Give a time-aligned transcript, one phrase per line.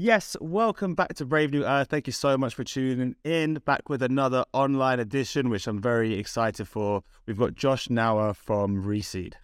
[0.00, 1.88] Yes, welcome back to Brave New Earth.
[1.88, 3.54] Thank you so much for tuning in.
[3.54, 7.02] Back with another online edition, which I'm very excited for.
[7.26, 9.34] We've got Josh Knauer from Reseed.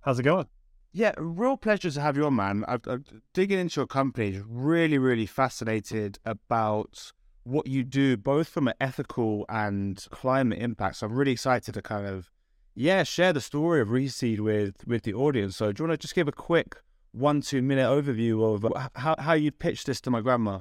[0.00, 0.48] How's it going?
[0.92, 2.64] Yeah, real pleasure to have you on, man.
[2.66, 7.12] I've, I've digging into your company, really, really fascinated about
[7.44, 10.96] what you do, both from an ethical and climate impact.
[10.96, 12.28] So I'm really excited to kind of,
[12.74, 15.54] yeah, share the story of Reseed with with the audience.
[15.54, 16.74] So do you want to just give a quick
[17.14, 20.60] one two minute overview of how how you pitched this to my grandma?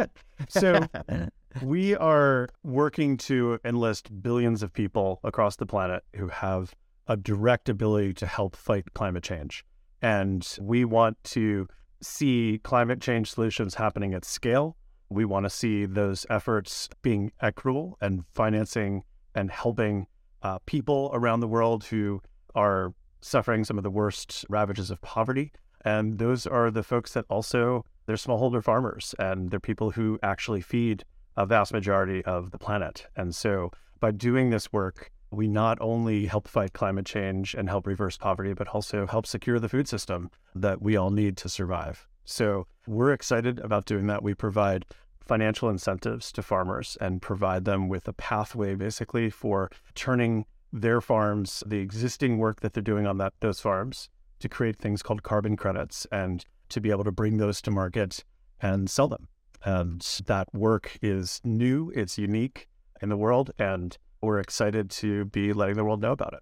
[0.50, 0.80] so
[1.62, 6.74] we are working to enlist billions of people across the planet who have
[7.08, 9.64] a direct ability to help fight climate change.
[10.02, 11.68] And we want to
[12.02, 14.76] see climate change solutions happening at scale.
[15.10, 19.04] We want to see those efforts being equitable and financing
[19.36, 20.08] and helping
[20.42, 22.22] uh, people around the world who
[22.56, 25.52] are suffering some of the worst ravages of poverty.
[25.86, 30.62] And those are the folks that also they're smallholder farmers and they're people who actually
[30.62, 31.06] feed
[31.38, 33.08] a vast majority of the planet.
[33.16, 37.88] And so by doing this work, we not only help fight climate change and help
[37.88, 42.08] reverse poverty, but also help secure the food system that we all need to survive.
[42.24, 44.24] So we're excited about doing that.
[44.24, 44.86] We provide
[45.20, 51.64] financial incentives to farmers and provide them with a pathway basically for turning their farms,
[51.66, 55.56] the existing work that they're doing on that those farms, to create things called carbon
[55.56, 58.24] credits and to be able to bring those to market
[58.62, 59.28] and sell them.
[59.64, 62.68] And that work is new, it's unique
[63.02, 66.42] in the world, and we're excited to be letting the world know about it.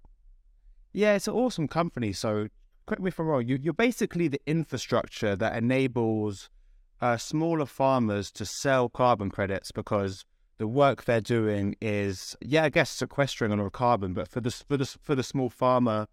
[0.92, 2.12] Yeah, it's an awesome company.
[2.12, 2.48] So,
[2.86, 6.50] correct me if I'm wrong, you, are basically the infrastructure that enables
[7.00, 10.24] uh, smaller farmers to sell carbon credits because
[10.58, 14.40] the work they're doing is, yeah, I guess sequestering a lot of carbon, but for
[14.40, 16.06] the for the for the small farmer,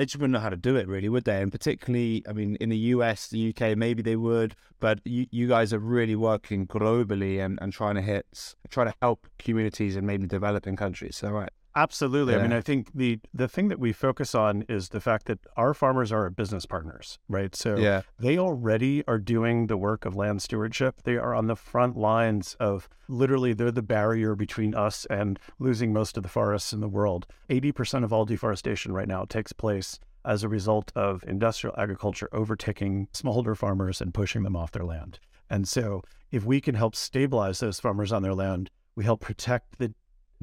[0.00, 1.42] they just wouldn't know how to do it, really, would they?
[1.42, 5.46] And particularly, I mean, in the US, the UK, maybe they would, but you, you
[5.46, 10.06] guys are really working globally and, and trying to hit, try to help communities in
[10.06, 11.18] maybe developing countries.
[11.18, 11.50] So, right.
[11.76, 12.34] Absolutely.
[12.34, 12.40] Yeah.
[12.40, 15.38] I mean, I think the the thing that we focus on is the fact that
[15.56, 17.54] our farmers are our business partners, right?
[17.54, 18.02] So yeah.
[18.18, 21.02] they already are doing the work of land stewardship.
[21.04, 25.92] They are on the front lines of literally they're the barrier between us and losing
[25.92, 27.26] most of the forests in the world.
[27.48, 33.08] 80% of all deforestation right now takes place as a result of industrial agriculture overtaking
[33.12, 35.18] smallholder farmers and pushing them off their land.
[35.48, 39.78] And so if we can help stabilize those farmers on their land, we help protect
[39.78, 39.94] the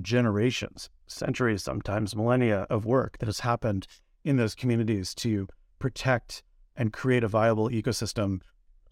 [0.02, 3.88] generations, centuries, sometimes millennia of work that has happened
[4.24, 5.48] in those communities to
[5.80, 6.44] protect
[6.76, 8.42] and create a viable ecosystem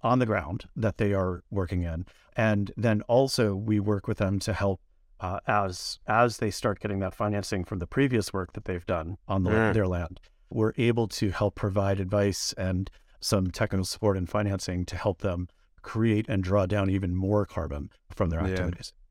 [0.03, 2.05] on the ground that they are working in.
[2.35, 4.81] And then also we work with them to help
[5.19, 9.17] uh, as as they start getting that financing from the previous work that they've done
[9.27, 9.73] on the, mm.
[9.73, 10.19] their land.
[10.49, 12.89] We're able to help provide advice and
[13.19, 15.47] some technical support and financing to help them
[15.81, 18.93] create and draw down even more carbon from their activities.
[18.93, 19.04] Yeah.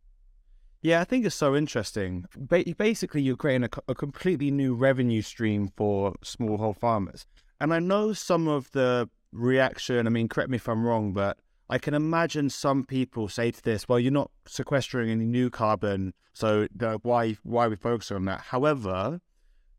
[0.84, 2.26] Yeah, I think it's so interesting.
[2.36, 7.26] Ba- basically, you're creating a, a, completely new revenue stream for smallholder farmers.
[7.58, 11.38] And I know some of the reaction, I mean, correct me if I'm wrong, but
[11.70, 16.12] I can imagine some people say to this, well, you're not sequestering any new carbon,
[16.34, 18.40] so the, why why are we focusing on that?
[18.42, 19.22] However,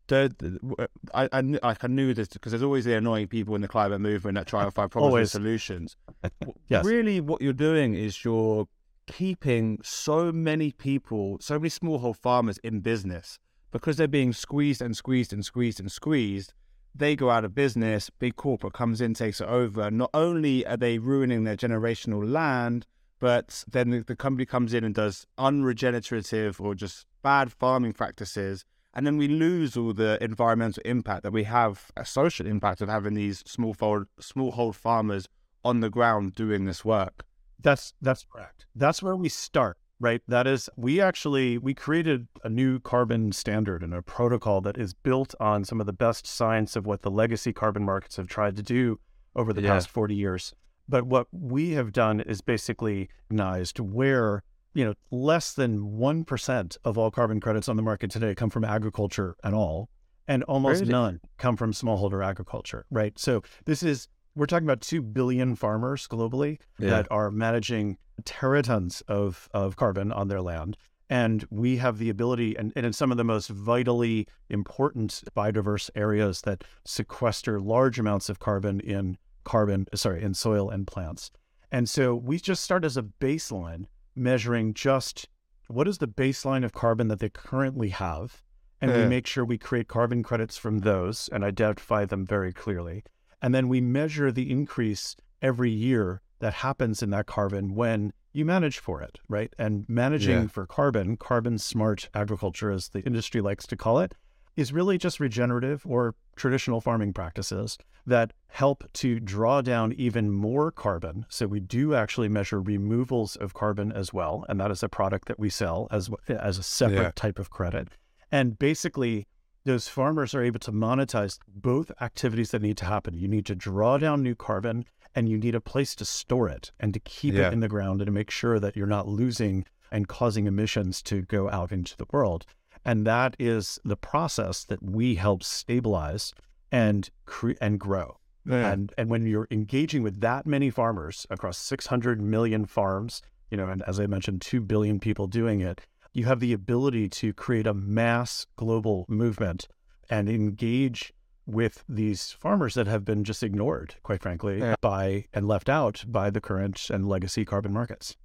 [0.08, 1.28] the, the uh, I,
[1.62, 4.48] I, I knew this because there's always the annoying people in the climate movement that
[4.48, 5.96] try and find problems and solutions.
[6.68, 6.84] yes.
[6.84, 8.66] Really, what you're doing is you're
[9.06, 13.38] keeping so many people, so many smallholder farmers in business
[13.70, 16.54] because they're being squeezed and squeezed and squeezed and squeezed.
[16.94, 19.90] They go out of business, big corporate comes in, takes it over.
[19.90, 22.86] Not only are they ruining their generational land,
[23.18, 28.64] but then the company comes in and does unregenerative or just bad farming practices.
[28.94, 32.88] And then we lose all the environmental impact that we have, a social impact of
[32.88, 35.28] having these smallhold, smallhold farmers
[35.64, 37.24] on the ground doing this work.
[37.60, 38.66] That's that's correct.
[38.74, 40.22] That's where we start, right?
[40.28, 44.94] That is we actually we created a new carbon standard and a protocol that is
[44.94, 48.56] built on some of the best science of what the legacy carbon markets have tried
[48.56, 49.00] to do
[49.34, 49.70] over the yeah.
[49.70, 50.54] past 40 years.
[50.88, 54.42] But what we have done is basically recognized where
[54.74, 58.64] you know less than 1% of all carbon credits on the market today come from
[58.64, 59.88] agriculture at all
[60.28, 60.92] and almost really?
[60.92, 66.06] none come from smallholder agriculture right so this is we're talking about 2 billion farmers
[66.06, 66.90] globally yeah.
[66.90, 70.76] that are managing teratons of, of carbon on their land.
[71.08, 75.88] And we have the ability, and, and in some of the most vitally important biodiverse
[75.94, 81.30] areas that sequester large amounts of carbon in carbon, sorry, in soil and plants.
[81.70, 85.28] And so we just start as a baseline measuring just
[85.68, 88.42] what is the baseline of carbon that they currently have.
[88.80, 88.98] And yeah.
[88.98, 89.10] we hmm.
[89.10, 93.04] make sure we create carbon credits from those and identify them very clearly.
[93.42, 98.44] And then we measure the increase every year that happens in that carbon when you
[98.44, 99.54] manage for it, right?
[99.58, 100.46] And managing Yeah.
[100.48, 104.14] for carbon, carbon smart agriculture, as the industry likes to call it,
[104.56, 110.70] is really just regenerative or traditional farming practices that help to draw down even more
[110.70, 111.26] carbon.
[111.28, 115.28] So we do actually measure removals of carbon as well, and that is a product
[115.28, 117.10] that we sell as as a separate Yeah.
[117.14, 117.88] type of credit.
[118.30, 119.26] And basically,
[119.66, 123.14] those farmers are able to monetize both activities that need to happen.
[123.14, 126.72] You need to draw down new carbon and you need a place to store it
[126.80, 127.48] and to keep Yeah.
[127.48, 131.02] it in the ground and to make sure that you're not losing and causing emissions
[131.02, 132.46] to go out into the world.
[132.84, 136.32] And that is the process that we help stabilize
[136.70, 138.18] and cre- and grow.
[138.44, 138.70] Yeah.
[138.72, 143.66] And and when you're engaging with that many farmers across 600 million farms, you know,
[143.66, 145.80] and as I mentioned, 2 billion people doing it,
[146.16, 149.68] you have the ability to create a mass global movement
[150.08, 151.12] and engage
[151.44, 154.76] with these farmers that have been just ignored, quite frankly, Yeah.
[154.80, 158.16] by and left out by the current and legacy carbon markets.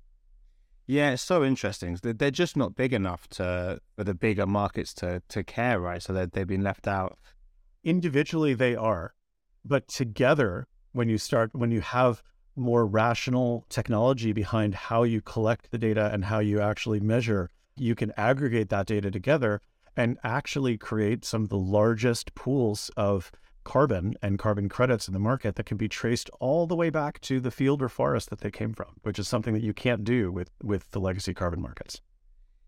[0.87, 1.97] Yeah, it's so interesting.
[2.01, 6.01] They're- just not big enough to for the bigger markets to to care, right?
[6.01, 7.19] So they've been left out.
[7.83, 9.15] individually they are
[9.65, 12.21] but together when you start when you have
[12.55, 17.95] more rational technology behind how you collect the data and how you actually measure you
[17.95, 19.61] can aggregate that data together
[19.95, 23.31] and actually create some of the largest pools of
[23.63, 27.21] carbon and carbon credits in the market that can be traced all the way back
[27.21, 30.03] to the field or forest that they came from which is something that you can't
[30.03, 32.01] do with with the legacy carbon markets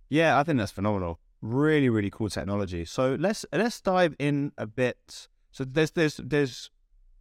[0.09, 1.19] Yeah, I think that's phenomenal.
[1.41, 2.85] Really, really cool technology.
[2.85, 5.27] So let's let's dive in a bit.
[5.51, 6.69] So there's there's there's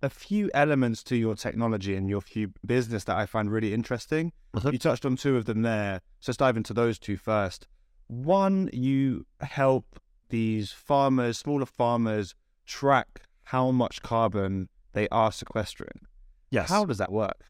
[0.03, 4.33] a few elements to your technology and your few business that I find really interesting.
[4.55, 4.71] Mm-hmm.
[4.71, 6.01] You touched on two of them there.
[6.21, 7.69] So let's dive into those two first.
[8.09, 12.35] One, you help these farmers, smaller farmers,
[12.67, 16.01] track how much carbon they are sequestering.
[16.51, 17.45] yes How does that work?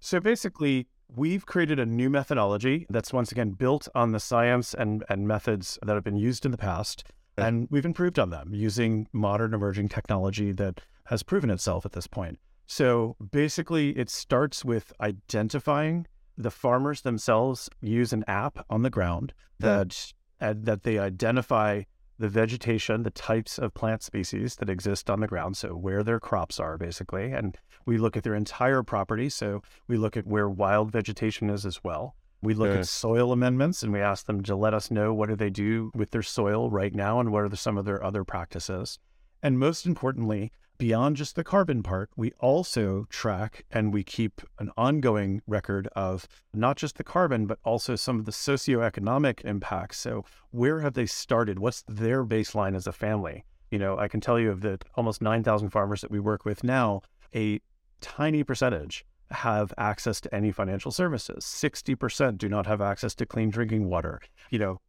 [0.00, 5.04] So basically, we've created a new methodology that's once again built on the science and,
[5.08, 7.04] and methods that have been used in the past.
[7.36, 10.80] And we've improved on them using modern emerging technology that
[11.12, 12.38] has proven itself at this point.
[12.66, 16.06] So basically, it starts with identifying
[16.38, 21.82] the farmers themselves use an app on the ground that uh, that they identify
[22.18, 26.18] the vegetation, the types of plant species that exist on the ground, so where their
[26.18, 29.28] crops are basically, and we look at their entire property.
[29.28, 32.16] So we look at where wild vegetation is as well.
[32.40, 32.78] We look Yeah.
[32.78, 35.90] at soil amendments and we ask them to let us know what do they do
[35.94, 38.98] with their soil right now and what are the, some of their other practices.
[39.42, 44.68] And most importantly, beyond just the carbon part, we also track and we keep an
[44.76, 49.98] ongoing record of not just the carbon, but also some of the socioeconomic impacts.
[49.98, 51.60] So where have they started?
[51.60, 53.44] What's their baseline as a family?
[53.70, 56.64] You know, I can tell you of the almost 9,000 farmers that we work with
[56.64, 57.02] now,
[57.32, 57.60] a
[58.00, 61.44] tiny percentage have access to any financial services.
[61.44, 64.20] 60% do not have access to clean drinking water.
[64.50, 64.80] You know,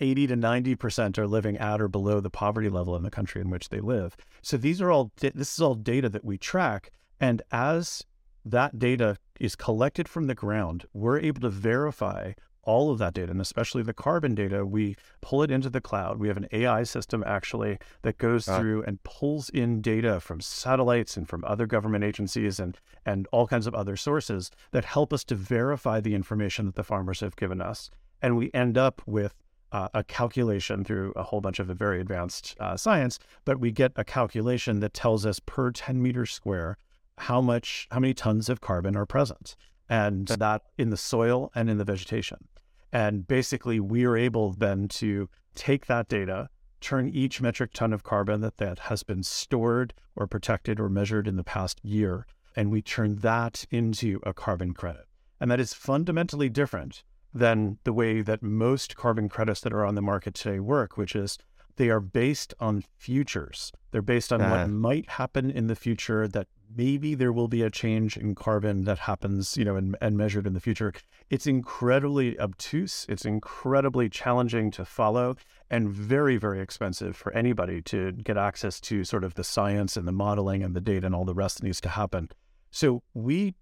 [0.00, 3.50] 80 to 90% are living at or below the poverty level in the country in
[3.50, 4.16] which they live.
[4.42, 6.90] So these are all, this is all data that we track.
[7.20, 8.04] And as
[8.44, 12.32] that data is collected from the ground, we're able to verify
[12.66, 14.64] all of that data, and especially the carbon data.
[14.64, 16.18] We pull it into the cloud.
[16.18, 18.58] We have an AI system actually that goes Ah.
[18.58, 23.46] through and pulls in data from satellites and from other government agencies and, and all
[23.46, 27.36] kinds of other sources that help us to verify the information that the farmers have
[27.36, 27.90] given us.
[28.22, 29.34] And we end up with
[29.74, 33.90] uh, a calculation through a whole bunch of very advanced uh, science, but we get
[33.96, 36.78] a calculation that tells us per 10 meters square
[37.18, 39.56] how much, how many tons of carbon are present,
[39.88, 42.38] and that in the soil and in the vegetation.
[42.92, 46.48] And basically, we are able then to take that data,
[46.80, 51.26] turn each metric ton of carbon that, that has been stored or protected or measured
[51.26, 55.06] in the past year, and we turn that into a carbon credit.
[55.40, 57.02] And that is fundamentally different
[57.34, 61.16] than the way that most carbon credits that are on the market today work, which
[61.16, 61.36] is
[61.76, 63.72] they are based on futures.
[63.90, 64.50] They're based on Ah.
[64.50, 68.84] what might happen in the future that maybe there will be a change in carbon
[68.84, 70.92] that happens, you know, and, and measured in the future.
[71.30, 73.06] It's incredibly obtuse.
[73.08, 75.36] It's incredibly challenging to follow
[75.70, 80.06] and very, very expensive for anybody to get access to sort of the science and
[80.06, 82.28] the modeling and the data and all the rest that needs to happen.
[82.70, 83.54] So we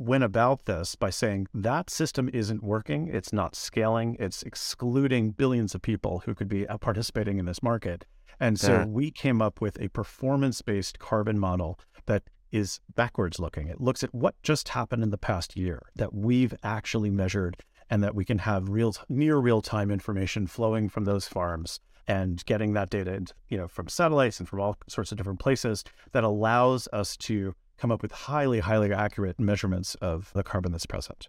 [0.00, 5.74] went about this by saying that system isn't working, it's not scaling, it's excluding billions
[5.74, 8.06] of people who could be uh, participating in this market.
[8.40, 8.84] And so Yeah.
[8.86, 13.68] we came up with a performance based carbon model that is backwards looking.
[13.68, 18.02] It looks at what just happened in the past year that we've actually measured and
[18.02, 21.78] that we can have real near real time information flowing from those farms
[22.08, 25.84] and getting that data you know from satellites and from all sorts of different places
[26.12, 30.84] that allows us to come up with highly, highly accurate measurements of the carbon that's
[30.86, 31.28] present.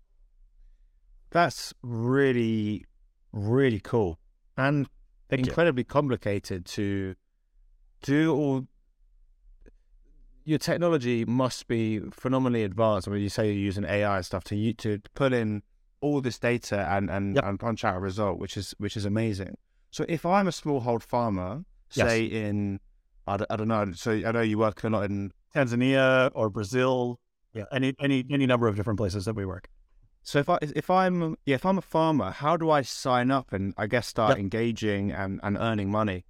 [1.29, 2.85] That's really,
[3.31, 4.19] really cool
[4.57, 4.87] and
[5.29, 7.15] Thank incredibly complicated to
[8.03, 8.67] do all.
[10.43, 13.07] Your technology must be phenomenally advanced.
[13.07, 15.63] When you say you're using AI and stuff to to put in
[16.01, 17.43] all this data and and, Yep.
[17.45, 19.55] and punch out a result, which is which is amazing.
[19.91, 22.09] So if I'm a smallhold farmer, Yes.
[22.09, 22.81] say in
[23.25, 26.49] I don't, I don't know, so I know you work a lot in Tanzania or
[26.49, 27.19] Brazil,
[27.53, 29.67] yeah, any any any number of different places that we work.
[30.23, 33.51] So if I if I'm yeah if I'm a farmer, how do I sign up
[33.53, 34.39] and I guess start Yep.
[34.39, 36.25] engaging and, and earning money?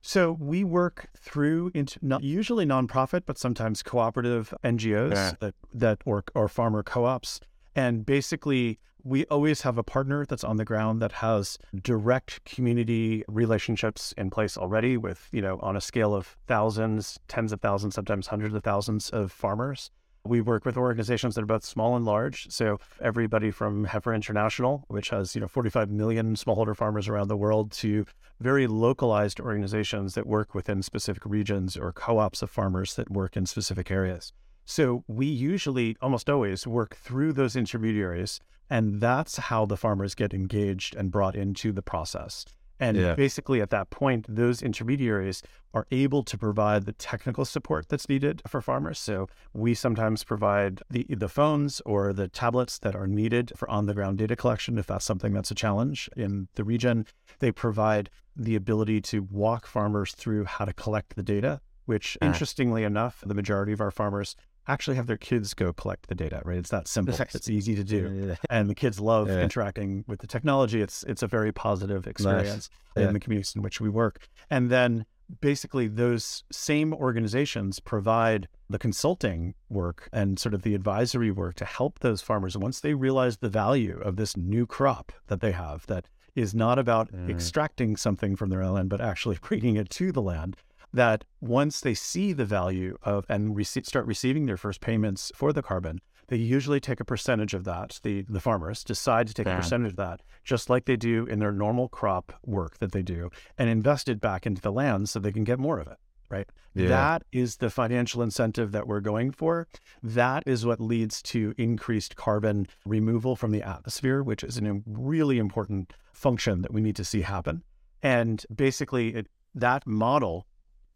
[0.00, 5.32] So we work through into not usually nonprofit, but sometimes cooperative NGOs Yeah.
[5.40, 7.40] that that or or farmer co-ops.
[7.74, 13.24] And basically, we always have a partner that's on the ground that has direct community
[13.28, 17.94] relationships in place already with, you know, on a scale of thousands, tens of thousands,
[17.94, 19.90] sometimes hundreds of thousands of farmers.
[20.24, 22.50] We work with organizations that are both small and large.
[22.50, 27.36] So everybody from Heifer International, which has, you know, 45 million smallholder farmers around the
[27.36, 28.04] world to
[28.40, 33.46] very localized organizations that work within specific regions or co-ops of farmers that work in
[33.46, 34.32] specific areas.
[34.70, 40.34] So we usually almost always work through those intermediaries and that's how the farmers get
[40.34, 42.44] engaged and brought into the process.
[42.78, 43.14] And Yeah.
[43.14, 48.42] basically at that point those intermediaries are able to provide the technical support that's needed
[48.46, 48.98] for farmers.
[48.98, 53.86] So we sometimes provide the the phones or the tablets that are needed for on
[53.86, 57.06] the ground data collection if that's something that's a challenge in the region.
[57.38, 62.26] They provide the ability to walk farmers through how to collect the data, which Ah.
[62.26, 64.36] interestingly enough, the majority of our farmers
[64.68, 66.58] actually have their kids go collect the data, right?
[66.58, 67.16] It's that simple.
[67.18, 67.34] Nice.
[67.34, 68.36] It's easy to do.
[68.50, 69.40] And the kids love Yeah.
[69.42, 70.80] interacting with the technology.
[70.80, 73.08] It's it's a very positive experience Yeah.
[73.08, 74.28] in the communities in which we work.
[74.50, 75.06] And then
[75.40, 81.64] basically those same organizations provide the consulting work and sort of the advisory work to
[81.66, 85.86] help those farmers once they realize the value of this new crop that they have
[85.86, 87.28] that is not about Mm.
[87.28, 90.56] extracting something from their land but actually bringing it to the land
[90.92, 95.52] that once they see the value of and rece- start receiving their first payments for
[95.52, 98.00] the carbon they usually take a percentage of that.
[98.02, 101.38] The the farmers decide to take a percentage of that just like they do in
[101.38, 105.18] their normal crop work that they do and invest it back into the land so
[105.18, 105.98] they can get more of it
[106.30, 106.48] right?
[106.74, 106.88] Yeah.
[106.88, 109.66] that is the financial incentive that we're going for.
[110.02, 115.38] That is what leads to increased carbon removal from the atmosphere which is a really
[115.38, 117.62] important function that we need to see happen.
[118.02, 120.46] And basically it, that model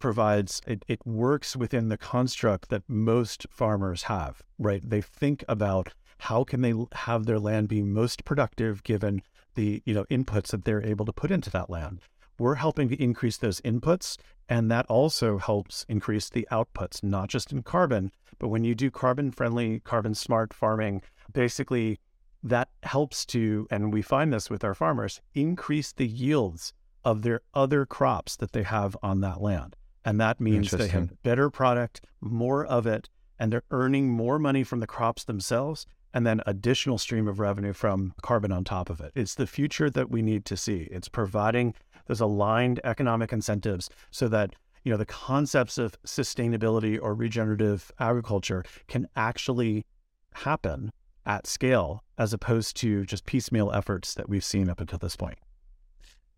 [0.03, 4.83] provides it, it works within the construct that most farmers have right?
[4.89, 9.23] They think about how can they have their land be most productive given
[9.55, 12.01] the you know inputs that they're able to put into that land.
[12.39, 14.17] We're helping to increase those inputs
[14.49, 18.91] and that also helps increase the outputs not just in carbon but when you do
[18.91, 21.99] carbon friendly carbon smart farming basically
[22.43, 26.73] that helps to and we find this with our farmers increase the yields
[27.05, 31.23] of their other crops that they have on that land and that means they have
[31.23, 36.27] better product more of it and they're earning more money from the crops themselves and
[36.27, 39.13] then additional stream of revenue from carbon on top of it.
[39.15, 40.89] It's the future that we need to see.
[40.91, 41.75] It's providing
[42.07, 44.55] those aligned economic incentives so that
[44.85, 49.87] you know the concepts of sustainability or regenerative agriculture can actually
[50.35, 50.93] happen
[51.25, 55.39] at scale as opposed to just piecemeal efforts that we've seen up until this point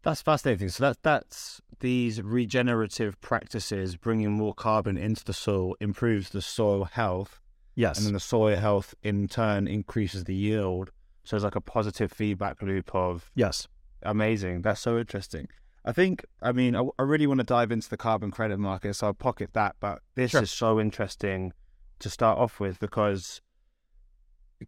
[0.04, 0.68] That's fascinating.
[0.68, 6.84] So that that's these regenerative practices bringing more carbon into the soil improves the soil
[6.84, 7.40] health,
[7.74, 10.90] yes and then the soil health in turn increases the yield.
[11.24, 13.66] So it's like a positive feedback loop of yes
[14.02, 14.62] amazing.
[14.62, 15.48] That's so interesting.
[15.86, 18.94] I think, I mean, I, I really want to dive into the carbon credit market,
[18.94, 19.76] so I'll pocket that.
[19.80, 20.42] But this Sure.
[20.42, 21.52] is so interesting
[21.98, 23.40] to start off with because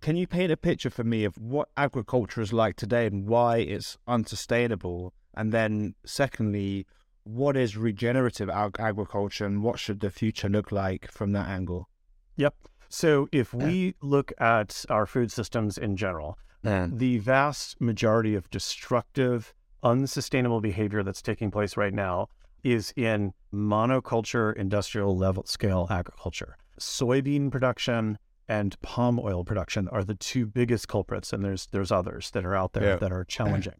[0.01, 3.59] can you paint a picture for me of what agriculture is like today and why
[3.59, 5.15] it's unsustainable?
[5.37, 6.87] And then, secondly,
[7.25, 11.89] what is regenerative ag- agriculture and what should the future look like from that angle?
[12.37, 12.55] Yep.
[12.89, 19.55] So if we look at our food systems in general, the vast majority of destructive,
[19.83, 22.29] unsustainable behavior that's taking place right now
[22.65, 26.57] is in monoculture, industrial level scale agriculture.
[26.81, 32.31] Soybean production and palm oil production are the two biggest culprits, and there's there's others
[32.33, 32.97] that are out there Yeah.
[32.97, 33.75] that are challenging.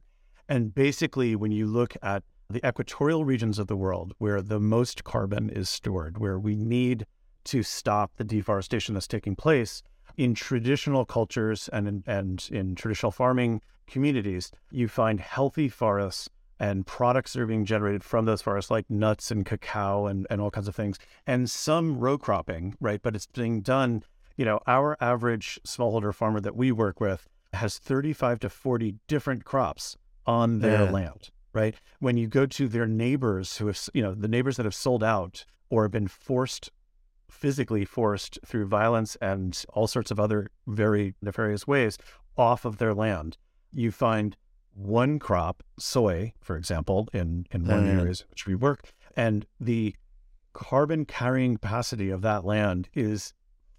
[0.49, 5.03] And basically, when you look at the equatorial regions of the world where the most
[5.03, 7.07] carbon is stored, where we need
[7.45, 9.83] to stop the deforestation that's taking place
[10.17, 16.87] in traditional cultures and in, and in traditional farming communities, you find healthy forests and
[16.87, 20.51] products that are being generated from those forests, like nuts and cacao and, and all
[20.51, 23.03] kinds of things, and some row cropping, right?
[23.03, 24.03] But it's being done,
[24.37, 29.45] you know, our average smallholder farmer that we work with has 35 to 40 different
[29.45, 30.91] crops on their Yeah.
[30.91, 31.75] land, right?
[32.01, 35.03] When you go to their neighbors who have, you know, the neighbors that have sold
[35.05, 36.71] out or have been forced,
[37.31, 41.99] physically forced through violence and all sorts of other very nefarious ways
[42.37, 43.37] off of their land,
[43.73, 44.37] you find
[44.75, 47.99] one crop, soy, for example, in, in one Mm.
[48.01, 49.95] areas which we work, and the
[50.53, 53.33] carbon carrying capacity of that land is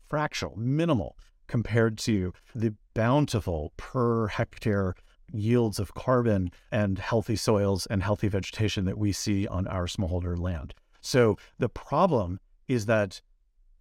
[0.07, 1.15] fractional, minimal
[1.47, 4.95] compared to the bountiful per hectare
[5.33, 10.37] yields of carbon and healthy soils and healthy vegetation that we see on our smallholder
[10.37, 10.73] land.
[11.01, 13.21] So the problem is that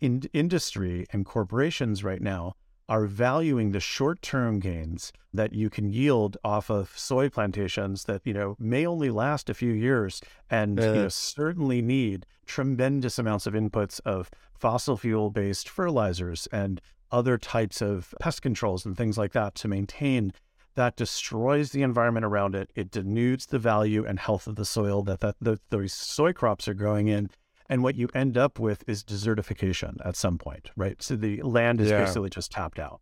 [0.01, 2.55] in industry and corporations right now
[2.89, 8.33] are valuing the short-term gains that you can yield off of soy plantations that you
[8.33, 10.95] know may only last a few years and you uh-huh.
[10.95, 17.81] know certainly need tremendous amounts of inputs of fossil fuel based fertilizers and other types
[17.81, 20.33] of pest controls and things like that to maintain
[20.77, 25.03] that destroys the environment around it it denudes the value and health of the soil
[25.03, 27.29] that, that the, those soy crops are growing in
[27.69, 31.03] and what you end up with is desertification at some point right?
[31.03, 32.05] So the land is Yeah.
[32.05, 33.01] basically just tapped out.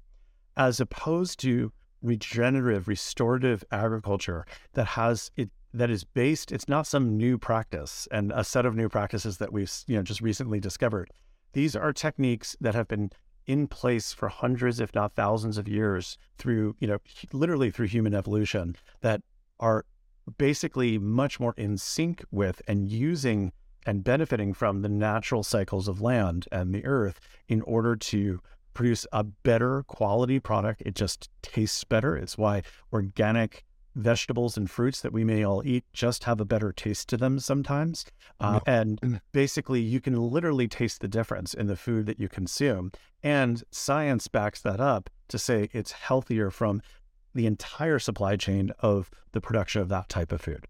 [0.56, 7.16] As opposed to regenerative restorative agriculture that has it that is based it's not some
[7.16, 11.10] new practice and a set of new practices that we've you know just recently discovered.
[11.54, 13.10] These are techniques that have been
[13.46, 16.98] in place for hundreds if not thousands of years through you know
[17.32, 19.22] literally through human evolution that
[19.60, 19.84] are
[20.38, 23.52] basically much more in sync with and using
[23.86, 28.40] and benefiting from the natural cycles of land and the earth in order to
[28.72, 30.82] produce a better quality product.
[30.84, 32.16] It just tastes better.
[32.16, 36.72] It's why organic vegetables and fruits that we may all eat just have a better
[36.72, 38.04] taste to them sometimes.
[38.40, 39.20] Uh, and Mm.
[39.32, 42.92] basically, you can literally taste the difference in the food that you consume.
[43.22, 46.82] And science backs that up to say it's healthier from
[47.34, 50.66] the entire supply chain of the production of that type of food.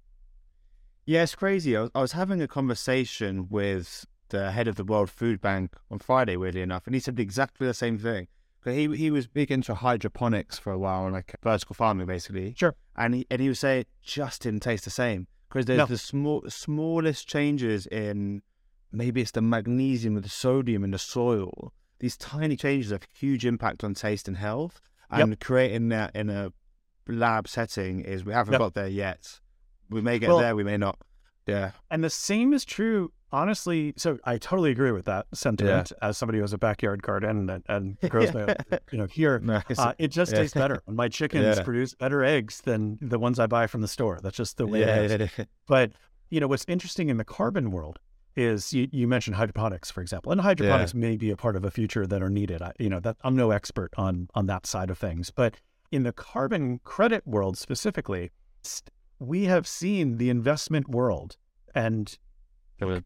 [1.06, 1.76] Yeah, it's crazy.
[1.76, 5.74] I was, I was having a conversation with the head of the World Food Bank
[5.90, 8.26] on Friday, weirdly enough, and he said exactly the same thing.
[8.64, 12.54] He he was big into hydroponics for a while, and like vertical farming, basically.
[12.56, 12.74] Sure.
[12.96, 15.86] And he and he was saying it just didn't taste the same because there's No.
[15.86, 18.42] the small smallest changes in
[18.92, 21.72] maybe it's the magnesium or the sodium in the soil.
[21.98, 24.80] These tiny changes have huge impact on taste and health.
[25.10, 25.20] Yep.
[25.20, 26.52] And creating that in a
[27.06, 28.58] lab setting is we haven't Yep.
[28.60, 29.40] got there yet.
[29.90, 30.98] We may get Well- there, we may not.
[31.46, 31.72] Yeah.
[31.90, 33.92] And the same is true, honestly.
[33.96, 37.62] So I totally agree with that sentiment as somebody who has a backyard garden and,
[37.68, 38.54] and grows my,
[38.92, 39.38] you know, here.
[39.40, 39.78] Nice.
[39.78, 40.38] Uh, it just Yeah.
[40.38, 40.82] tastes better.
[40.88, 41.62] My chickens Yeah.
[41.64, 44.20] produce better eggs than the ones I buy from the store.
[44.22, 45.20] That's just the way yeah, it is.
[45.20, 45.44] yeah, yeah.
[45.66, 45.92] But
[46.30, 47.98] you know what's interesting in the carbon world
[48.36, 51.70] is you, you mentioned hydroponics, for example, and hydroponics may be a part of a
[51.70, 52.62] future that are needed.
[52.62, 55.54] I, you know that I'm no expert on on that side of things, but
[55.92, 58.30] in the carbon credit world specifically,
[59.20, 61.36] we have seen the investment world
[61.74, 62.18] and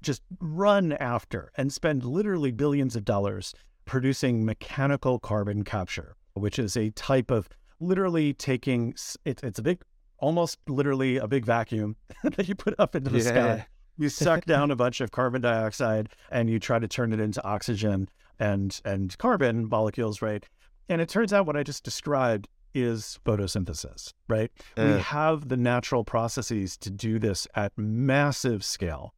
[0.02, 3.54] just run after and spend literally billions of dollars
[3.84, 7.48] producing mechanical carbon capture, which is a type of
[7.80, 9.80] literally taking it, it's a big,
[10.18, 13.24] almost literally a big vacuum that you put up into the Yeah.
[13.24, 13.66] sky.
[14.00, 17.44] You suck down a bunch of carbon dioxide and you try to turn it into
[17.44, 20.44] oxygen and and carbon molecules, right?
[20.88, 24.52] And it turns out what I just described is photosynthesis, right?
[24.76, 29.14] we have the natural processes to do this at massive scale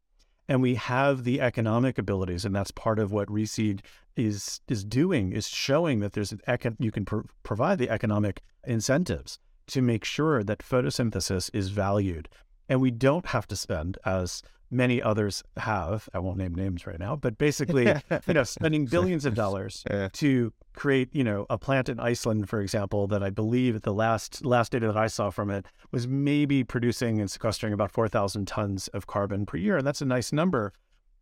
[0.50, 3.80] and we have the economic abilities and that's part of what reseed
[4.16, 8.42] is is doing is showing that there's an econ- you can pro- provide the economic
[8.64, 12.28] incentives to make sure that photosynthesis is valued.
[12.68, 16.98] And we don't have to spend as many others have i won't name names right
[16.98, 17.86] now but basically
[18.26, 22.60] you know spending billions of dollars to create, you know, a plant in Iceland, for
[22.60, 26.06] example, that I believe at the last last data that I saw from it was
[26.06, 30.06] maybe producing and sequestering about four thousand tons of carbon per year, and that's a
[30.06, 30.72] nice number.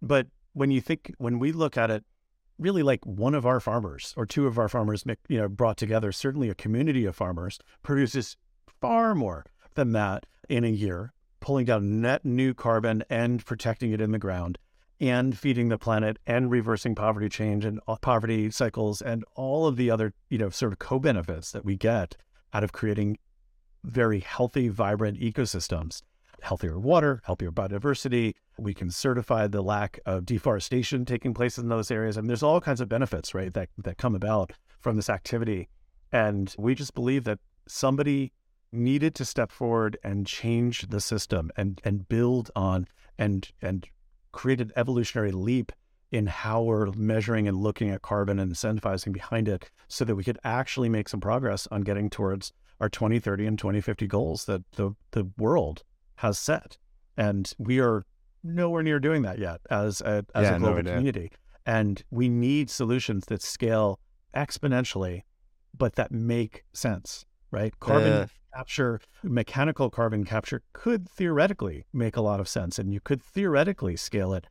[0.01, 2.05] But when you think, when we look at it,
[2.59, 6.13] really like one of our farmers or two of our farmers, you know, brought together,
[6.13, 8.37] certainly a community of farmers produces
[8.81, 11.13] far more than that in a year,
[11.49, 14.59] pulling down net new carbon and protecting it in the ground
[15.01, 19.91] and feeding the planet and reversing poverty change and poverty cycles and all of the
[19.91, 22.19] other, you know, sort of co-benefits that we get
[22.53, 23.17] out of creating
[23.83, 26.03] very healthy, vibrant ecosystems.
[26.43, 28.35] Healthier water, healthier biodiversity.
[28.59, 32.19] We can certify the lack of deforestation taking place in those areas.
[32.19, 35.71] And there's all kinds of benefits, right, that, that come about from this activity.
[36.13, 38.33] And we just believe that somebody
[38.73, 42.87] needed to step forward and change the system and and build on
[43.19, 43.87] and and
[44.33, 45.73] create an evolutionary leap
[46.11, 50.25] in how we're measuring and looking at carbon and incentivizing behind it so that we
[50.25, 54.93] could actually make some progress on getting towards our 2030 and 2050 goals that the
[55.13, 55.83] the world
[56.17, 56.79] has set
[57.17, 58.05] and we are
[58.45, 60.95] nowhere near doing that yet as a, as Yeah, a global near.
[60.95, 61.31] community
[61.67, 63.99] and we need solutions that scale
[64.35, 65.23] exponentially
[65.77, 68.27] but that make sense right carbon Yeah.
[68.59, 73.95] Capture mechanical carbon capture could theoretically make a lot of sense and you could theoretically
[73.97, 74.49] scale it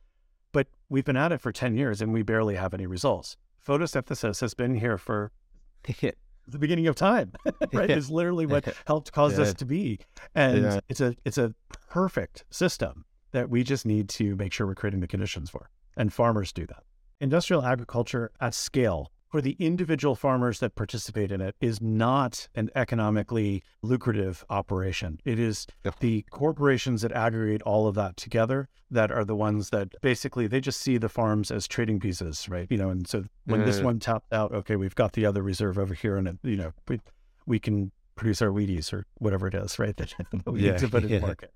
[0.50, 3.36] but we've been at it for 10 years and we barely have any results.
[3.66, 5.30] Photosynthesis has been here for
[5.84, 7.32] the beginning of time
[7.74, 7.90] right?
[7.90, 9.98] Is literally what helped cause us to be
[10.34, 10.80] and Yeah.
[10.88, 11.54] it's a it's a
[11.90, 15.68] perfect system that we just need to make sure we're creating the conditions for
[15.98, 16.82] and farmers do that.
[17.20, 22.70] Industrial agriculture at scale for the individual farmers that participate in it is not an
[22.74, 25.92] economically lucrative operation it is Yeah.
[26.00, 30.60] the corporations that aggregate all of that together that are the ones that basically they
[30.60, 33.84] just see the farms as trading pieces right you know and so when this Yeah.
[33.84, 36.72] one tapped out okay we've got the other reserve over here and it, you know
[36.88, 37.00] we,
[37.46, 40.14] we can produce our Wheaties or whatever it is right that
[40.46, 41.52] we need to put in the market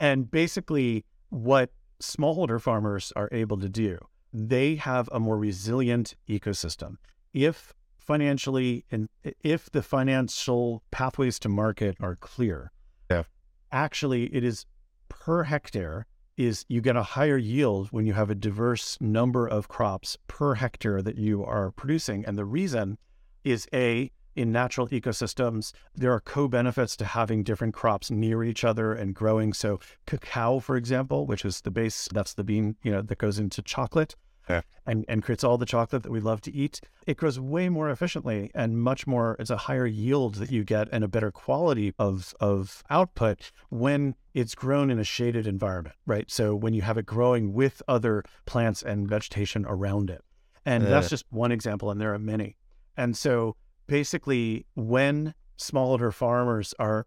[0.00, 1.70] and basically what
[2.02, 3.96] smallholder farmers are able to do
[4.32, 6.96] they have a more resilient ecosystem
[7.34, 9.08] if financially and
[9.42, 12.72] if the financial pathways to market are clear
[13.10, 13.22] Yeah.
[13.70, 14.66] actually it is
[15.08, 19.68] per hectare is you get a higher yield when you have a diverse number of
[19.68, 22.98] crops per hectare that you are producing and the reason
[23.44, 28.92] is a in natural ecosystems there are co-benefits to having different crops near each other
[28.92, 29.52] and growing.
[29.52, 33.38] So cacao for example which is the base that's the bean you know that goes
[33.38, 34.14] into chocolate
[34.48, 34.62] Yeah.
[34.86, 36.80] and and creates all the chocolate that we love to eat.
[37.06, 40.88] It grows way more efficiently and much more it's a higher yield that you get
[40.92, 46.30] and a better quality of of output when it's grown in a shaded environment right?
[46.30, 50.22] So when you have it growing with other plants and vegetation around it.
[50.64, 50.90] And Yeah.
[50.90, 52.56] that's just one example and there are many.
[52.96, 57.06] And so basically when smallholder farmers are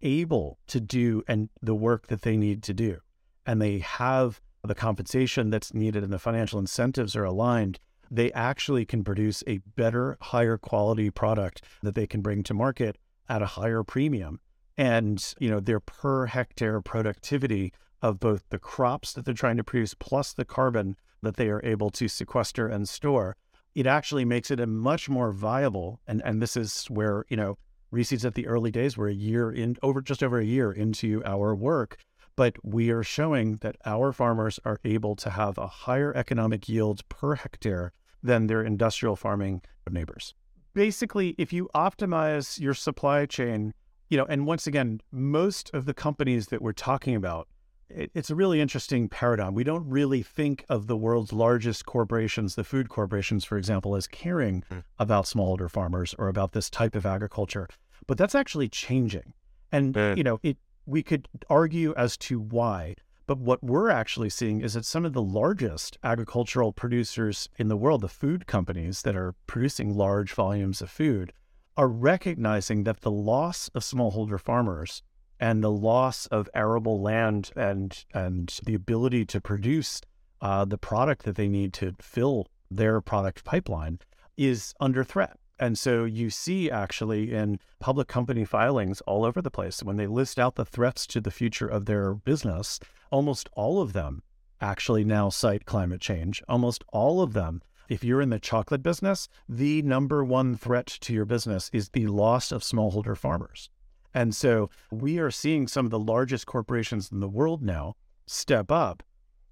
[0.00, 2.98] able to do and the work that they need to do
[3.46, 7.78] and they have the compensation that's needed and the financial incentives are aligned
[8.12, 12.98] they actually can produce a better higher quality product that they can bring to market
[13.28, 14.38] at a higher premium.
[14.76, 19.64] And you know their per hectare productivity of both the crops that they're trying to
[19.64, 23.36] produce plus the carbon that they are able to sequester and store
[23.74, 27.56] it actually makes it a much more viable and and this is where you know
[27.92, 31.22] ReSeed's at the early days we're a year in over just over a year into
[31.24, 31.98] our work
[32.36, 37.06] but we are showing that our farmers are able to have a higher economic yield
[37.08, 40.34] per hectare than their industrial farming neighbors.
[40.72, 43.74] Basically if you optimize your supply chain
[44.08, 47.48] you know and once again most of the companies that we're talking about
[47.94, 52.64] it's a really interesting paradigm we don't really think of the world's largest corporations the
[52.64, 54.82] food corporations for example as caring Mm.
[54.98, 57.68] about smallholder farmers or about this type of agriculture
[58.06, 59.34] but that's actually changing
[59.70, 60.14] and Yeah.
[60.14, 62.94] you know it we could argue as to why
[63.26, 67.76] but what we're actually seeing is that some of the largest agricultural producers in the
[67.76, 71.32] world, the food companies that are producing large volumes of food,
[71.76, 75.02] are recognizing that the loss of smallholder farmers
[75.42, 80.00] and the loss of arable land and and the ability to produce
[80.40, 83.98] uh, the product that they need to fill their product pipeline
[84.36, 85.36] is under threat.
[85.58, 90.06] And so you see actually in public company filings all over the place, when they
[90.06, 92.78] list out the threats to the future of their business,
[93.10, 94.22] almost all of them
[94.60, 96.40] actually now cite climate change.
[96.48, 101.12] Almost all of them, if you're in the chocolate business, the number one threat to
[101.12, 103.70] your business is the loss of smallholder farmers.
[104.14, 107.96] And so we are seeing some of the largest corporations in the world now
[108.26, 109.02] step up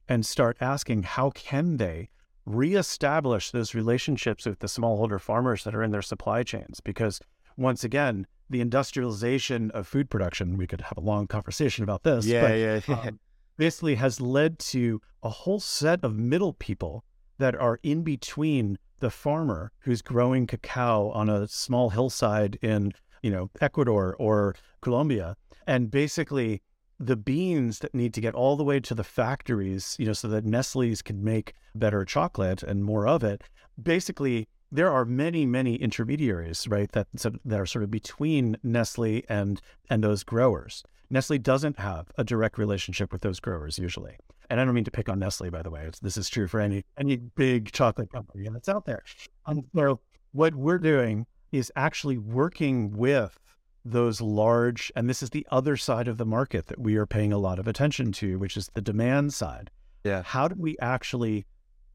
[0.09, 2.09] and start asking how can they
[2.47, 7.21] reestablish those relationships with the smallholder farmers that are in their supply chains because
[7.57, 12.27] once again the industrialization of food production we could have a long conversation about this
[12.27, 13.01] Yeah, but, yeah, yeah.
[13.09, 13.21] um,
[13.57, 17.05] basically has led to a whole set of middle people
[17.39, 23.31] that are in between the farmer who's growing cacao on a small hillside in you
[23.31, 26.63] know Ecuador or Colombia and basically
[26.99, 30.29] the beans that need to get all the way to the factories you know so
[30.29, 33.43] that Nestle's can make better chocolate and more of it
[33.83, 39.61] basically there are many many intermediaries right that that are sort of between Nestle and
[39.89, 44.17] and those growers Nestle doesn't have a direct relationship with those growers usually.
[44.49, 45.83] And I don't mean to pick on Nestle, by the way.
[45.83, 49.03] It's, this is true for any any big chocolate company that's out there.
[49.47, 50.01] Um, so
[50.33, 53.39] what we're doing is actually working with
[53.85, 57.33] those large, and this is the other side of the market that we are paying
[57.33, 59.71] a lot of attention to, which is the demand side.
[60.05, 60.23] Yeah.
[60.23, 61.47] How do we actually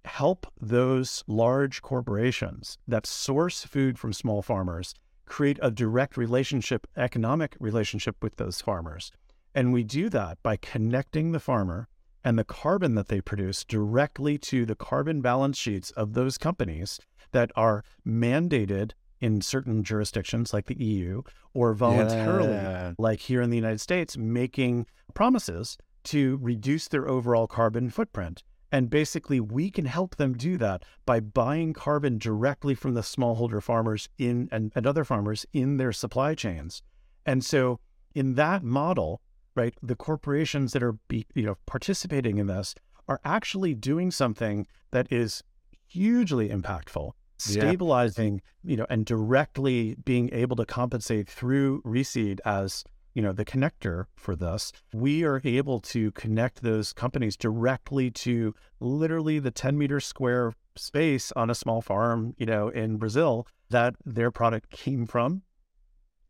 [0.04, 4.94] help those large corporations that source food from small farmers
[5.26, 9.12] create a direct relationship, economic relationship with those farmers?
[9.54, 11.88] And we do that by connecting the farmer
[12.24, 17.00] and the carbon that they produce directly to the carbon balance sheets of those companies
[17.32, 21.22] that are mandated in certain jurisdictions like the EU
[21.54, 22.94] or voluntarily, Yeah.
[22.98, 28.44] like here in the United States, making promises to reduce their overall carbon footprint.
[28.72, 33.62] And basically, we can help them do that by buying carbon directly from the smallholder
[33.64, 36.82] farmers in and, and other farmers in their supply chains.
[37.26, 37.80] And so,
[38.14, 39.22] in that model,
[39.56, 42.76] right, the corporations that are be, you know participating in this
[43.08, 45.42] are actually doing something that is
[45.88, 47.62] hugely impactful, Yeah.
[47.62, 53.46] stabilizing, you know, and directly being able to compensate through reseed as you know the
[53.46, 54.72] connector for this.
[54.94, 61.32] We are able to connect those companies directly to literally the 10 meter square space
[61.34, 65.44] on a small farm, you know, in Brazil that their product came from,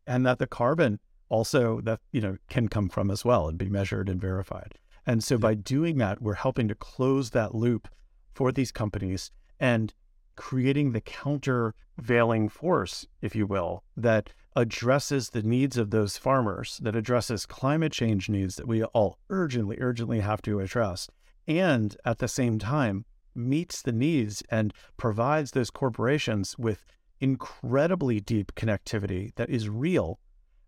[0.06, 3.68] and that the carbon also that you know can come from as well and be
[3.68, 4.74] measured and verified.
[5.06, 7.88] And so by doing that, we're helping to close that loop
[8.32, 9.94] for these companies and
[10.36, 16.96] creating the countervailing force, if you will, that addresses the needs of those farmers, that
[16.96, 21.08] addresses climate change needs that we all urgently, urgently have to address,
[21.46, 26.86] and at the same time meets the needs and provides those corporations with
[27.20, 30.18] incredibly deep connectivity that is real,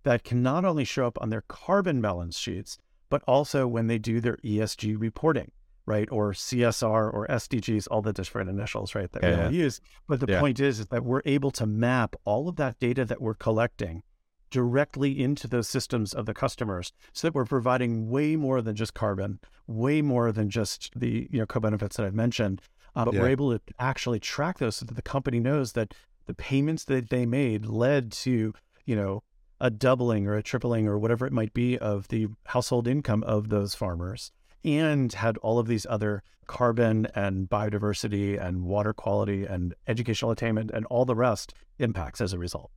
[0.03, 2.79] that can not only show up on their carbon balance sheets,
[3.11, 5.51] but also when they do their ESG reporting,
[5.89, 6.09] right?
[6.13, 9.11] Or CSR or SDGs, all the different initials, right?
[9.11, 9.81] That we Yeah, all use.
[10.07, 10.39] But the Yeah.
[10.41, 14.03] point is, is that we're able to map all of that data that we're collecting
[14.51, 18.95] directly into those systems of the customers so that we're providing way more than just
[18.95, 22.61] carbon, way more than just the you know co-benefits that I've mentioned.
[22.95, 25.95] Uh, but we're able to actually track those so that the company knows that
[26.27, 28.53] the payments that they made led to,
[28.85, 29.23] you know,
[29.61, 33.49] a doubling or a tripling or whatever it might be of the household income of
[33.49, 34.31] those farmers
[34.65, 40.71] and had all of these other carbon and biodiversity and water quality and educational attainment
[40.73, 42.71] and all the rest impacts as a result.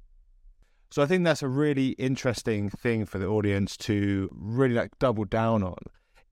[0.91, 5.23] So I think that's a really interesting thing for the audience to really like double
[5.23, 5.77] down on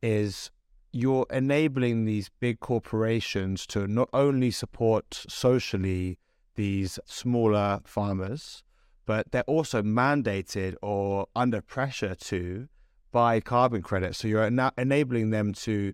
[0.02, 0.52] is
[0.92, 6.18] you're enabling these big corporations to not only support socially
[6.56, 8.64] these smaller farmers,
[9.06, 12.68] but they're also mandated or under pressure to
[13.12, 14.20] buy carbon credits.
[14.20, 15.94] So you're now enabling them to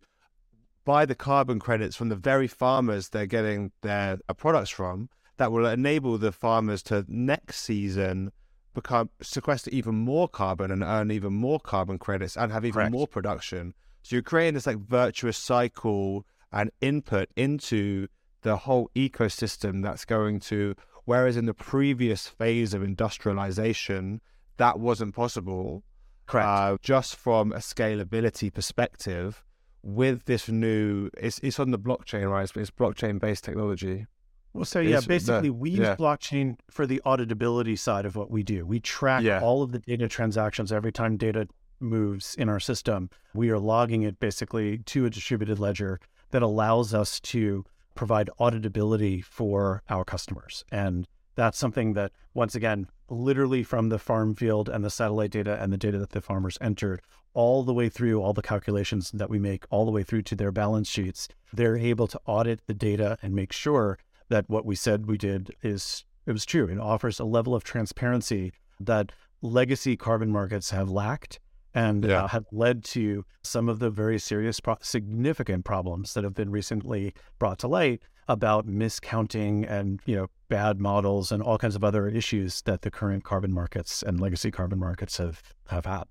[0.85, 5.51] buy the carbon credits from the very farmers they're getting their uh, products from that
[5.51, 8.31] will enable the farmers to next season
[8.73, 12.91] become sequester even more carbon and earn even more carbon credits and have even Correct.
[12.91, 13.73] more production.
[14.03, 18.07] So you're creating this like virtuous cycle and input into
[18.43, 20.75] the whole ecosystem that's going to
[21.05, 24.21] whereas in the previous phase of industrialization
[24.57, 25.83] that wasn't possible
[26.27, 26.47] Correct.
[26.47, 29.43] uh, just from a scalability perspective
[29.83, 34.07] with this new it's it's on the blockchain right But it's blockchain based technology
[34.53, 35.95] Well, so yeah, is the- basically, we use yeah.
[35.95, 38.65] blockchain for the auditability side of what we do.
[38.65, 39.41] We track Yeah.
[39.41, 41.47] all of the data transactions every time data
[41.79, 43.09] moves in our system.
[43.33, 45.99] We are logging it basically to a distributed ledger
[46.31, 50.63] that allows us to provide auditability for our customers.
[50.71, 51.05] And
[51.35, 55.71] that's something that, once again, literally from the farm field and the satellite data and
[55.71, 57.01] the data that the farmers entered,
[57.33, 60.35] all the way through all the calculations that we make, all the way through to
[60.35, 64.75] their balance sheets, they're able to audit the data and make sure that what we
[64.75, 66.67] said we did is it was true.
[66.67, 71.39] It offers a level of transparency that legacy carbon markets have lacked
[71.75, 72.23] and Yeah.
[72.23, 76.49] uh, have led to some of the very serious, pro- significant problems that have been
[76.49, 81.83] recently brought to light about miscounting and you know bad models and all kinds of
[81.83, 86.05] other issues that the current carbon markets and legacy carbon markets have have had.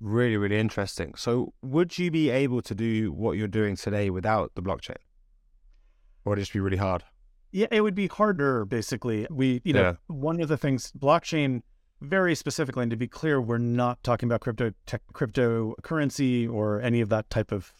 [0.00, 4.52] really really interesting so would you be able to do what you're doing today without
[4.54, 4.96] the blockchain
[6.24, 7.02] or would it just be really hard
[7.52, 8.64] Yeah, it would be harder.
[8.64, 9.94] Basically, we you know Yeah.
[10.08, 11.62] one of the things blockchain
[12.04, 17.00] very specifically, and to be clear, we're not talking about crypto tech, cryptocurrency or any
[17.00, 17.72] of that type of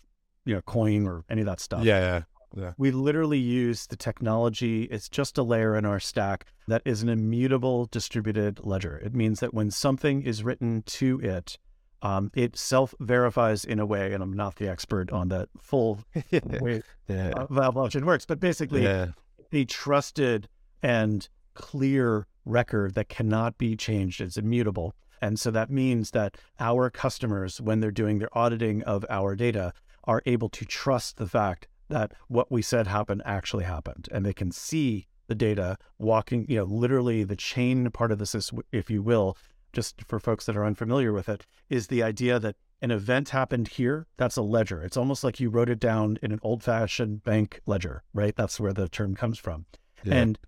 [0.44, 1.84] you know coin or any of that stuff.
[1.84, 2.22] yeah
[2.56, 4.84] yeah We literally use the technology.
[4.84, 8.96] It's just a layer in our stack that is an immutable distributed ledger.
[8.98, 11.58] It means that when something is written to it,
[12.02, 16.00] um, it self verifies in a way, and I'm not the expert on that full
[16.60, 19.08] way yeah how blockchain works, but basically, yeah
[19.54, 20.48] a trusted
[20.82, 24.20] and clear record that cannot be changed.
[24.20, 24.94] It's immutable.
[25.20, 29.72] And so that means that our customers, when they're doing their auditing of our data,
[30.04, 34.09] are able to trust the fact that what we said happened actually happened.
[34.12, 38.35] And they can see the data walking, you know, literally the chain part of this,
[38.35, 39.37] is, if you will,
[39.72, 43.68] just for folks that are unfamiliar with it, is the idea that an event happened
[43.68, 44.07] here.
[44.18, 44.83] That's a ledger.
[44.83, 48.37] It's almost like you wrote it down in an old fashioned bank ledger, right?
[48.37, 49.64] That's where the term comes from.
[50.04, 50.16] Yeah.
[50.16, 50.38] And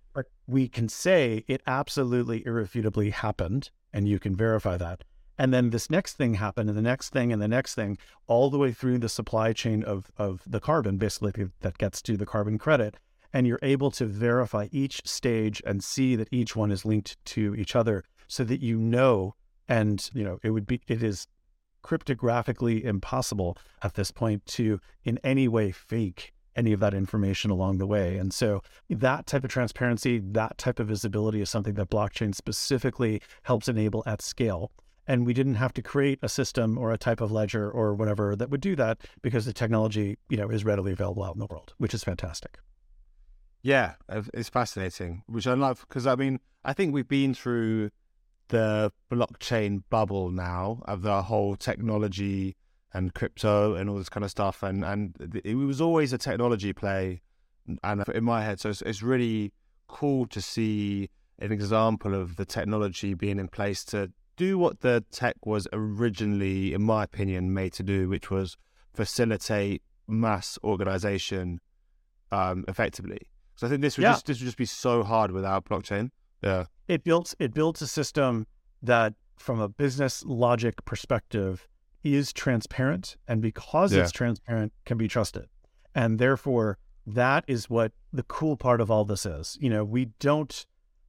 [0.47, 5.03] we can say it absolutely irrefutably happened, and you can verify that.
[5.37, 8.49] And then this next thing happened, and the next thing, and the next thing, all
[8.49, 12.25] the way through the supply chain of, of the carbon, basically, that gets to the
[12.25, 12.95] carbon credit.
[13.33, 17.53] And you're able to verify each stage and see that each one is linked to
[17.55, 19.35] each other so that you know,
[19.67, 21.27] and, you know, it would be, it is
[21.83, 27.77] cryptographically impossible at this point to in any way fake any of that information along
[27.77, 28.17] the way.
[28.17, 33.21] And so that type of transparency, that type of visibility is something that blockchain specifically
[33.43, 34.71] helps enable at scale.
[35.09, 38.35] And we didn't have to create a system or a type of ledger or whatever
[38.35, 41.45] that would do that because the technology, you know, is readily available out in the
[41.45, 42.57] world, which is fantastic.
[43.61, 47.89] Yeah, uh, it's fascinating, which I love because I mean, I think we've been through
[48.49, 52.55] the blockchain bubble now of the whole technology
[52.93, 54.63] and crypto and all this kind of stuff.
[54.63, 57.21] And and it was always a technology play,
[57.83, 59.53] and in my head, so it's, it's really
[59.87, 65.03] cool to see an example of the technology being in place to do what the
[65.11, 68.55] tech was originally, in my opinion, made to do, which was
[68.93, 71.59] facilitate mass organization
[72.31, 73.19] um, effectively.
[73.55, 74.13] So I think this would yeah.
[74.13, 76.11] just this would just be so hard without blockchain.
[76.43, 78.45] Yeah, it built it builds a system
[78.83, 81.67] that, from a business logic perspective,
[82.03, 84.01] is transparent and because yeah.
[84.01, 85.47] it's transparent can be trusted
[85.95, 90.05] and therefore that is what the cool part of all this is you know we
[90.19, 90.65] don't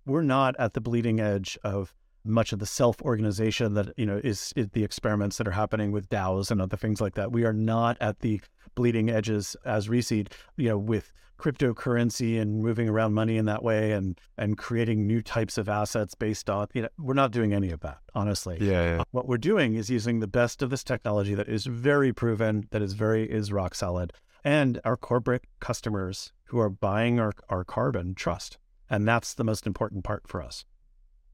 [0.06, 1.94] we're not at the bleeding edge of
[2.28, 6.08] much of the self-organization that you know is, is, the experiments that are happening with
[6.08, 7.32] DAOs and other things like that.
[7.32, 8.40] We are not at the
[8.74, 13.92] bleeding edges as ReSeed, you know, with cryptocurrency and moving around money in that way
[13.92, 17.70] and and creating new types of assets based on you know we're not doing any
[17.70, 19.02] of that honestly yeah, yeah.
[19.12, 22.82] what we're doing is using the best of this technology that is very proven that
[22.82, 24.12] is very is rock solid
[24.44, 28.58] and our corporate customers who are buying our, our carbon trust
[28.90, 30.64] and that's the most important part for us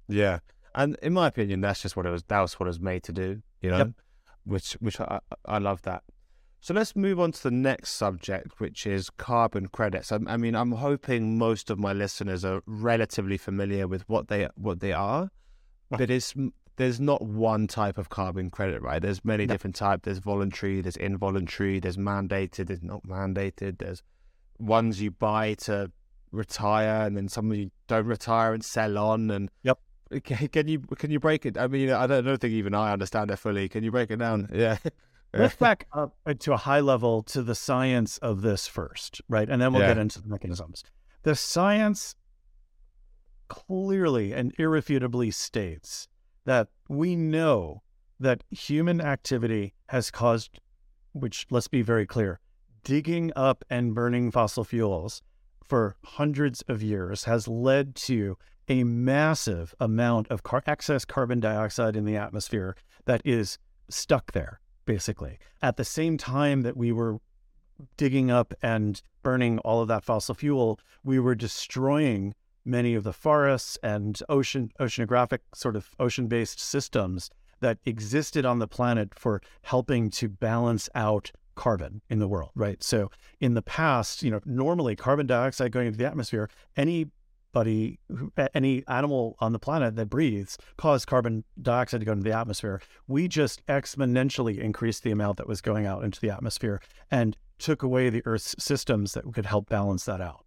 [0.06, 0.38] yeah
[0.74, 3.02] and in my opinion that's just what it was that was what it was made
[3.02, 3.90] to do you know yep.
[4.44, 6.02] which which I, I love that
[6.64, 10.10] so let's move on to the next subject, which is carbon credits.
[10.10, 14.48] I, I, mean, I'm hoping most of my listeners are relatively familiar with what they
[14.54, 15.28] what they are,
[15.90, 16.32] but it's
[16.76, 19.00] there's not one type of carbon credit, right?
[19.00, 19.52] There's many no.
[19.52, 20.04] different types.
[20.04, 23.78] There's voluntary, there's involuntary, there's mandated, there's not mandated.
[23.78, 24.02] There's
[24.58, 25.92] ones you buy to
[26.32, 29.30] retire, and then some you don't retire and sell on.
[29.30, 29.78] And yep.
[30.22, 31.58] Can you can you break it?
[31.58, 33.68] I mean, I don't, I don't think even I understand it fully.
[33.68, 34.48] Can you break it down?
[34.52, 34.78] Yeah.
[35.34, 39.48] let's back up to a high level to the science of this first, right?
[39.48, 39.88] And then we'll yeah.
[39.88, 40.84] get into the mechanisms.
[41.22, 42.14] The science
[43.48, 46.08] clearly and irrefutably states
[46.44, 47.82] that we know
[48.20, 50.60] that human activity has caused,
[51.12, 52.40] which let's be very clear,
[52.84, 55.22] digging up and burning fossil fuels
[55.64, 58.36] for hundreds of years has led to
[58.68, 64.60] a massive amount of car- excess carbon dioxide in the atmosphere that is stuck there
[64.86, 65.38] basically.
[65.62, 67.18] At the same time that we were
[67.96, 73.12] digging up and burning all of that fossil fuel, we were destroying many of the
[73.12, 80.10] forests and ocean oceanographic sort of ocean-based systems that existed on the planet for helping
[80.10, 82.82] to balance out carbon in the world, right?
[82.82, 87.06] So in the past, you know, normally carbon dioxide going into the atmosphere, any
[87.54, 87.98] anybody,
[88.54, 92.80] any animal on the planet that breathes, cause carbon dioxide to go into the atmosphere.
[93.06, 97.82] We just exponentially increased the amount that was going out into the atmosphere and took
[97.82, 100.44] away the Earth's systems that could help balance that out.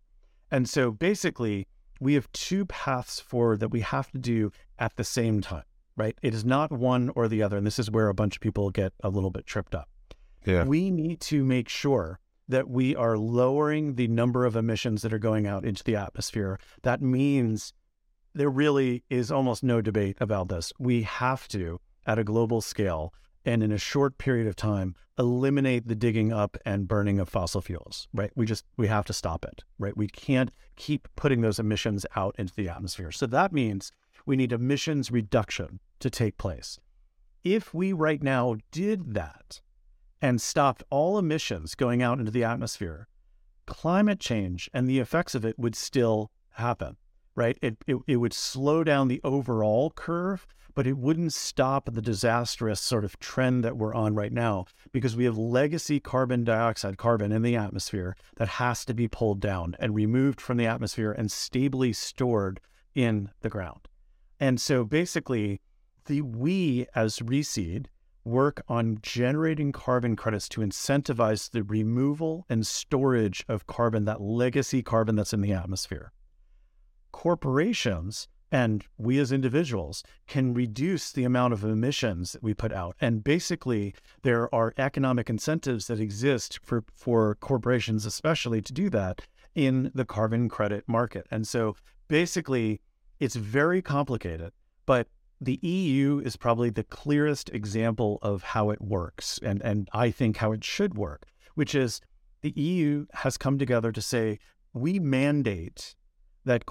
[0.52, 1.68] And so basically,
[2.00, 5.64] we have two paths forward that we have to do at the same time,
[5.96, 6.18] right?
[6.22, 7.58] It is not one or the other.
[7.58, 9.90] And this is where a bunch of people get a little bit tripped up.
[10.46, 10.64] Yeah.
[10.64, 15.20] We need to make sure that we are lowering the number of emissions that are
[15.20, 16.60] going out into the atmosphere.
[16.84, 17.74] That means
[18.34, 20.72] there really is almost no debate about this.
[20.80, 23.14] We have to, at a global scale
[23.44, 27.62] and in a short period of time, eliminate the digging up and burning of fossil
[27.62, 28.32] fuels, right?
[28.36, 29.96] We just, we have to stop it, right?
[29.98, 33.12] We can't keep putting those emissions out into the atmosphere.
[33.12, 33.92] So that means
[34.26, 36.80] we need emissions reduction to take place.
[37.44, 39.62] If we right now did that,
[40.22, 43.08] and stopped all emissions going out into the atmosphere,
[43.66, 46.98] climate change and the effects of it would still happen.
[47.36, 47.58] right?
[47.62, 52.82] It, it, it would slow down the overall curve, but it wouldn't stop the disastrous
[52.82, 57.32] sort of trend that we're on right now because we have legacy carbon dioxide, carbon
[57.32, 61.32] in the atmosphere that has to be pulled down and removed from the atmosphere and
[61.32, 62.60] stably stored
[62.96, 63.88] in the ground.
[64.40, 65.62] And so basically,
[66.06, 67.86] the we as ReSeed
[68.28, 74.84] work on generating carbon credits to incentivize the removal and storage of carbon, that legacy
[74.84, 76.12] carbon that's in the atmosphere.
[77.12, 82.96] Corporations and we as individuals can reduce the amount of emissions that we put out.
[83.02, 89.22] And basically, there are economic incentives that exist for, for corporations, especially to do that
[89.56, 91.26] in the carbon credit market.
[91.32, 91.76] And so
[92.08, 92.80] basically,
[93.20, 94.52] it's very complicated,
[94.86, 95.08] but
[95.40, 100.38] the EU is probably the clearest example of how it works, and, and I think
[100.38, 102.02] how it should work, which is
[102.42, 104.40] the EU has come together to say
[104.74, 105.96] we mandate
[106.46, 106.64] that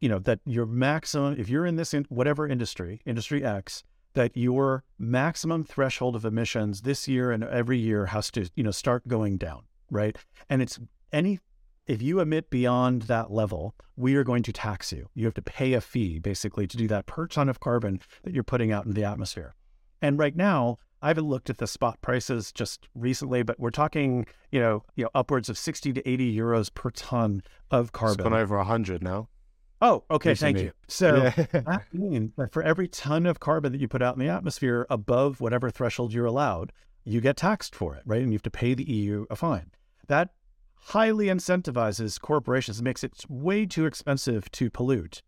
[0.00, 3.82] you know that your maximum if you're in this in whatever industry, industry X,
[4.14, 8.70] that your maximum threshold of emissions this year and every year has to you know
[8.70, 10.16] start going down, right?
[10.48, 10.78] And it's
[11.12, 11.40] any
[11.86, 15.08] if you emit beyond that level, we are going to tax you.
[15.14, 18.32] You have to pay a fee basically to do that per ton of carbon that
[18.32, 19.54] you're putting out in the atmosphere.
[20.00, 24.26] And right now, I haven't looked at the spot prices just recently, but we're talking,
[24.50, 28.20] you know, you know, upwards of 60 to 80 euros per ton of carbon.
[28.20, 29.28] It's gone over 100 now.
[29.82, 30.30] Oh, okay.
[30.30, 30.54] Recently.
[30.54, 30.72] Thank you.
[30.88, 31.46] So yeah.
[31.52, 34.86] that means that for every ton of carbon that you put out in the atmosphere
[34.88, 36.72] above whatever threshold you're allowed,
[37.04, 38.22] you get taxed for it, right?
[38.22, 39.72] And you have to pay the EU a fine.
[40.08, 40.30] That
[40.86, 45.22] highly incentivizes corporations, makes it way too expensive to pollute.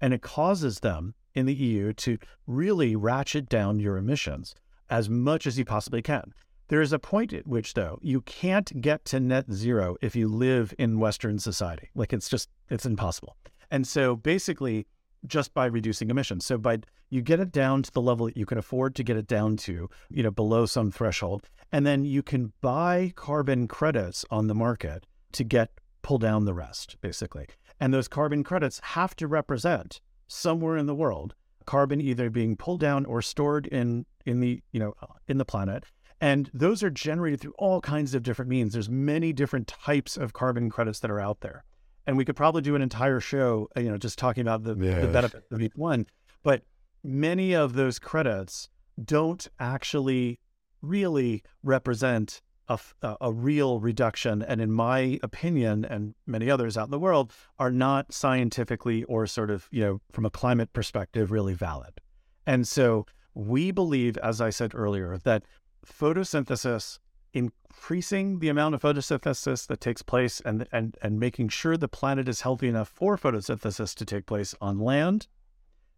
[0.00, 4.54] And it causes them in the EU to really ratchet down your emissions
[4.90, 6.32] as much as you possibly can.
[6.68, 10.28] There is a point at which, though, you can't get to net zero if you
[10.28, 11.88] live in Western society.
[11.94, 13.36] Like it's just, it's impossible.
[13.70, 14.86] And so basically,
[15.26, 16.44] just by reducing emissions.
[16.44, 16.78] So by
[17.10, 19.56] you get it down to the level that you can afford to get it down
[19.58, 24.54] to, you know, below some threshold, and then you can buy carbon credits on the
[24.54, 25.70] market to get
[26.02, 27.46] pull down the rest, basically.
[27.80, 31.34] And those carbon credits have to represent somewhere in the world
[31.68, 34.94] carbon either being pulled down or stored in in the you know
[35.26, 35.84] in the planet
[36.18, 40.32] and those are generated through all kinds of different means there's many different types of
[40.32, 41.64] carbon credits that are out there
[42.08, 44.74] and we could probably do an entire show, uh, you know, just talking about the,
[44.74, 45.02] yes.
[45.02, 46.06] the benefits of each one.
[46.42, 46.62] But
[47.04, 48.70] many of those credits
[49.04, 50.40] don't actually
[50.80, 52.78] really represent a,
[53.20, 57.70] a real reduction, and in my opinion, and many others out in the world, are
[57.70, 62.00] not scientifically or sort of, you know, from a climate perspective, really valid.
[62.46, 63.04] And so
[63.34, 65.44] we believe, as I said earlier, that
[65.86, 66.98] photosynthesis
[67.38, 72.28] increasing the amount of photosynthesis that takes place and, and, and making sure the planet
[72.28, 75.28] is healthy enough for photosynthesis to take place on land.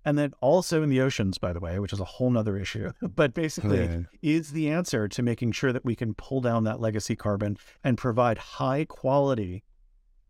[0.04, 2.90] And then also in the oceans, by the way, which is a whole nother issue.
[3.16, 4.00] But basically, yeah.
[4.22, 7.98] is the answer to making sure that we can pull down that legacy carbon and
[7.98, 9.62] provide high quality,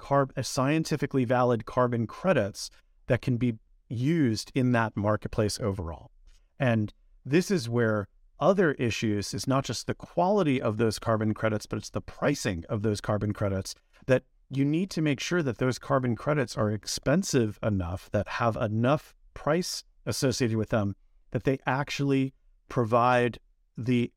[0.01, 2.71] carb- uh, scientifically valid carbon credits
[3.07, 3.55] that can be
[3.89, 6.11] used in that marketplace overall.
[6.59, 6.93] And
[7.25, 8.09] this is where
[8.41, 12.65] other issues is not just the quality of those carbon credits, but it's the pricing
[12.69, 13.75] of those carbon credits
[14.07, 18.57] that you need to make sure that those carbon credits are expensive enough, that have
[18.57, 20.97] enough price associated with them,
[21.31, 22.35] that they actually
[22.69, 23.39] provide
[23.77, 24.13] the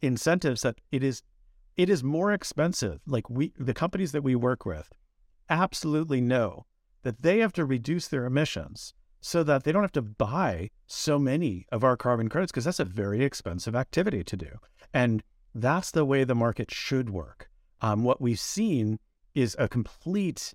[0.00, 1.22] incentives that it is
[1.76, 3.00] it is more expensive.
[3.06, 4.90] Like we the companies that we work with
[5.48, 6.66] absolutely know
[7.02, 11.18] that they have to reduce their emissions so that they don't have to buy so
[11.18, 14.58] many of our carbon credits because that's a very expensive activity to do.
[14.94, 15.22] And
[15.54, 17.48] that's the way the market should work.
[17.80, 18.98] Um, what we've seen
[19.34, 20.54] is a complete,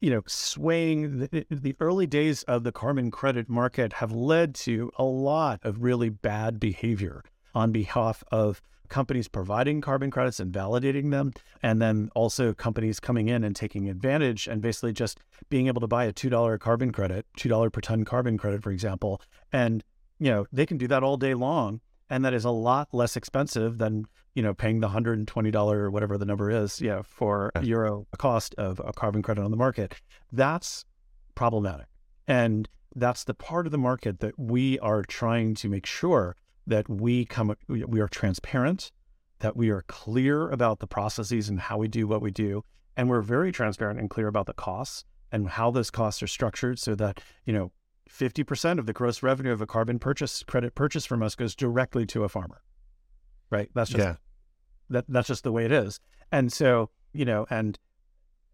[0.00, 1.18] you know, swaying.
[1.18, 5.82] The, the early days of the carbon credit market have led to a lot of
[5.82, 7.22] really bad behavior
[7.54, 11.32] on behalf of companies providing carbon credits and validating them,
[11.62, 15.18] and then also companies coming in and taking advantage and basically just
[15.48, 19.22] being able to buy a $2 carbon credit, $2 per ton carbon credit, for example.
[19.52, 19.82] And,
[20.18, 21.80] you know, they can do that all day long.
[22.12, 26.18] And that is a lot less expensive than, you know, paying the $120 or whatever
[26.18, 29.94] the number is, yeah, for a euro cost of a carbon credit on the market.
[30.32, 30.84] That's
[31.36, 31.86] problematic.
[32.26, 36.34] And that's the part of the market that we are trying to make sure
[36.70, 38.90] that we come we are transparent,
[39.40, 42.64] that we are clear about the processes and how we do what we do,
[42.96, 46.78] and we're very transparent and clear about the costs and how those costs are structured
[46.78, 47.72] so that, you know,
[48.08, 52.06] 50% of the gross revenue of a carbon purchase credit purchase from us goes directly
[52.06, 52.62] to a farmer.
[53.50, 53.68] Right?
[53.74, 54.14] That's just yeah.
[54.90, 56.00] that that's just the way it is.
[56.30, 57.78] And so, you know, and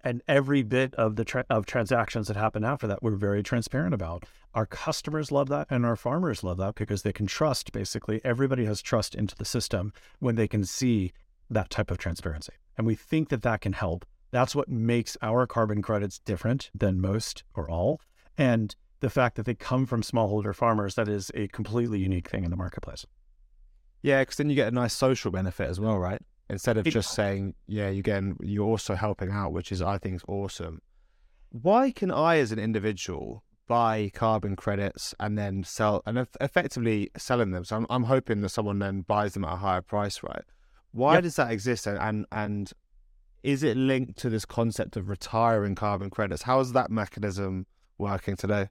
[0.03, 3.95] and every bit of the tra- of transactions that happen after that, we're very transparent
[3.95, 4.25] about.
[4.55, 7.73] Our customers love that, and our farmers love that because they can trust.
[7.73, 11.13] Basically, everybody has trust into the system when they can see
[11.51, 14.05] that type of transparency, and we think that that can help.
[14.31, 18.01] That's what makes our carbon credits different than most or all,
[18.37, 22.45] and the fact that they come from smallholder farmers that is a completely unique thing
[22.45, 23.07] in the marketplace.
[24.03, 26.23] Yeah, because then you get a nice social benefit as well, right?
[26.49, 30.17] Instead of just saying, yeah, you getting, you're also helping out, which is, I think,
[30.17, 30.81] is awesome.
[31.51, 37.51] Why can I, as an individual, buy carbon credits and then sell and effectively selling
[37.51, 37.65] them?
[37.65, 40.45] So I'm, I'm hoping that someone then buys them at a higher price, right?
[40.93, 41.25] Why yep.
[41.25, 41.87] does that exist?
[41.87, 42.73] And, and, and
[43.43, 46.43] is it linked to this concept of retiring carbon credits?
[46.43, 47.67] How is that mechanism
[47.99, 48.69] working today?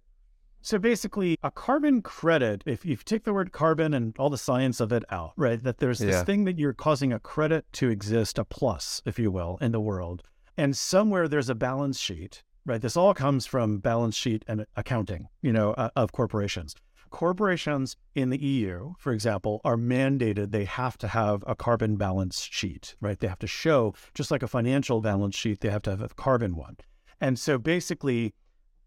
[0.65, 4.37] So basically, a carbon credit, if, if you take the word carbon and all the
[4.37, 6.23] science of it out, right, that there's this yeah.
[6.23, 9.79] thing that you're causing a credit to exist, a plus, if you will, in the
[9.79, 10.23] world.
[10.57, 12.81] And somewhere there's a balance sheet, right?
[12.81, 16.73] This all comes from balance sheet and accounting, you know, uh, of corporations.
[17.11, 22.41] Corporations in the EU, for example, are mandated they have to have a carbon balance
[22.41, 23.19] sheet, right?
[23.19, 26.09] They have to show, just like a financial balance sheet, they have to have a
[26.09, 26.77] carbon one.
[27.21, 28.33] And so basically,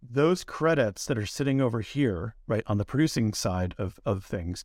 [0.03, 4.65] those credits that are sitting over here, right, on the producing side of, of things,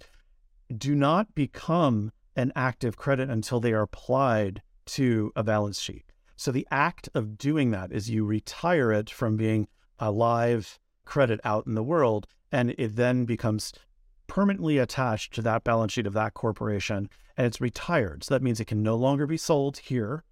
[0.76, 6.06] do not become an active credit until they are applied to a balance sheet.
[6.36, 9.68] So the act of doing that is you retire it from being
[10.00, 13.74] a live credit out in the world, and it then becomes
[14.28, 18.24] permanently attached to that balance sheet of that corporation, and it's retired.
[18.24, 20.24] So that means it can no longer be sold here.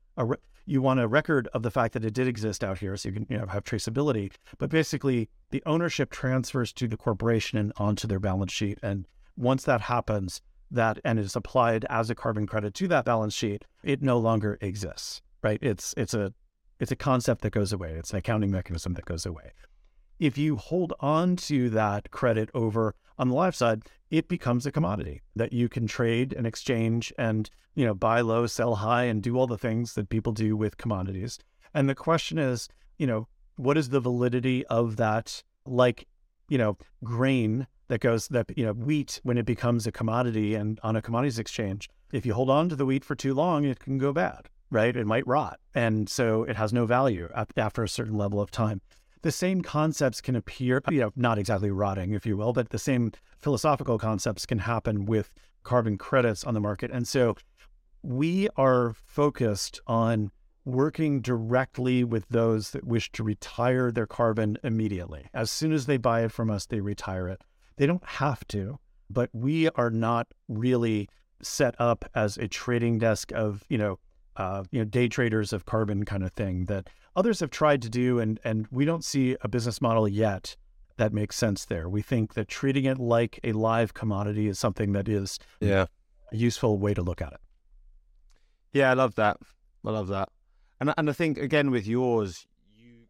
[0.65, 3.13] You want a record of the fact that it did exist out here so you
[3.13, 4.31] can you know, have traceability.
[4.57, 8.77] But basically, the ownership transfers to the corporation and onto their balance sheet.
[8.81, 13.33] And once that happens, that and is applied as a carbon credit to that balance
[13.33, 15.21] sheet, it no longer exists.
[15.43, 15.59] Right?
[15.61, 16.33] It's it's a
[16.79, 17.91] it's a concept that goes away.
[17.91, 19.51] It's an accounting mechanism that goes away.
[20.21, 24.71] If you hold on to that credit over on the live side, it becomes a
[24.71, 29.23] commodity that you can trade and exchange and you know buy low, sell high, and
[29.23, 31.39] do all the things that people do with commodities.
[31.73, 32.69] And the question is,
[32.99, 35.41] you know, what is the validity of that?
[35.65, 36.07] Like,
[36.49, 40.79] you know, grain that goes that you know wheat when it becomes a commodity and
[40.83, 43.79] on a commodities exchange, if you hold on to the wheat for too long, it
[43.79, 44.95] can go bad, right?
[44.95, 48.81] It might rot, and so it has no value after a certain level of time
[49.21, 52.79] the same concepts can appear, you know, not exactly rotting, if you will, but the
[52.79, 55.31] same philosophical concepts can happen with
[55.63, 56.91] carbon credits on the market.
[56.91, 57.35] And so
[58.01, 60.31] we are focused on
[60.65, 65.25] working directly with those that wish to retire their carbon immediately.
[65.33, 67.41] As soon as they buy it from us, they retire it.
[67.77, 71.09] They don't have to, but we are not really
[71.41, 73.97] set up as a trading desk of, you know,
[74.37, 77.89] uh, you know, day traders of carbon kind of thing that others have tried to
[77.89, 80.55] do, and and we don't see a business model yet
[80.97, 81.89] that makes sense there.
[81.89, 85.85] We think that treating it like a live commodity is something that is yeah
[86.31, 87.39] a useful way to look at it.
[88.73, 89.37] Yeah, I love that.
[89.85, 90.29] I love that.
[90.79, 93.07] And and I think again with yours, you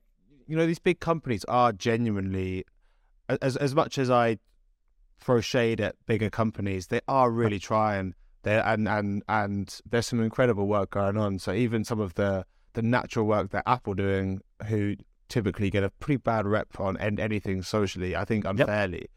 [0.47, 2.65] you know these big companies are genuinely
[3.41, 4.38] as as much as I
[5.19, 10.22] throw shade at bigger companies, they are really trying there and and and there's some
[10.22, 11.39] incredible work going on.
[11.39, 14.96] So even some of the the natural work that Apple doing, who
[15.28, 19.00] typically get a pretty bad rep on and anything socially, I think unfairly.
[19.00, 19.10] Yep.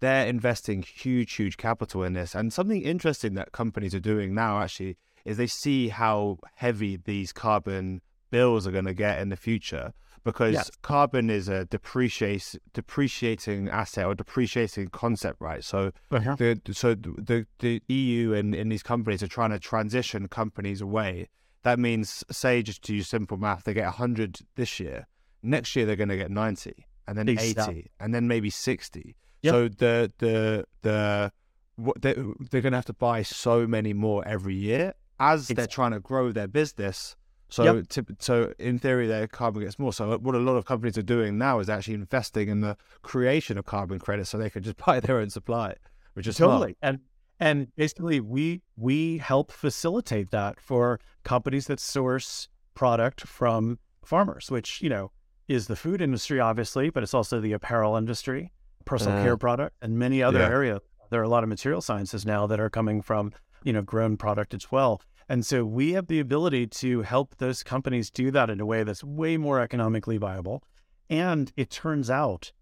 [0.00, 2.34] They're investing huge, huge capital in this.
[2.34, 7.32] And something interesting that companies are doing now actually is they see how heavy these
[7.32, 9.92] carbon bills are going to get in the future
[10.24, 10.70] because yes.
[10.82, 15.64] carbon is a depreciate, depreciating asset or depreciating concept, right?
[15.64, 16.36] So uh-huh.
[16.36, 21.28] the so the the EU and, and these companies are trying to transition companies away.
[21.62, 25.06] That means, say, just to use simple math, they get 100 this year.
[25.42, 29.16] Next year they're going to get 90, and then 80, and then maybe 60.
[29.42, 29.52] Yep.
[29.52, 31.32] So the the the
[31.76, 32.14] what they,
[32.50, 36.00] they're going to have to buy so many more every year as they're trying to
[36.00, 37.16] grow their business
[37.52, 37.86] so, yep.
[37.88, 39.92] to, so in theory, their carbon gets more.
[39.92, 43.58] So, what a lot of companies are doing now is actually investing in the creation
[43.58, 45.74] of carbon credits, so they can just buy their own supply,
[46.14, 46.76] which is totally.
[46.78, 46.78] Smart.
[46.80, 46.98] And
[47.38, 54.80] and basically, we we help facilitate that for companies that source product from farmers, which
[54.80, 55.12] you know
[55.46, 58.50] is the food industry, obviously, but it's also the apparel industry,
[58.86, 60.48] personal uh, care product, and many other yeah.
[60.48, 60.80] areas.
[61.10, 63.32] There are a lot of material sciences now that are coming from
[63.62, 65.02] you know grown product as well.
[65.32, 68.82] And so we have the ability to help those companies do that in a way
[68.82, 70.62] that's way more economically viable.
[71.08, 72.52] And it turns out,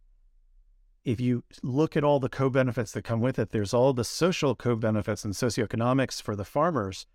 [1.04, 4.04] if you look at all the co benefits that come with it, there's all the
[4.04, 7.06] social co benefits and socioeconomics for the farmers.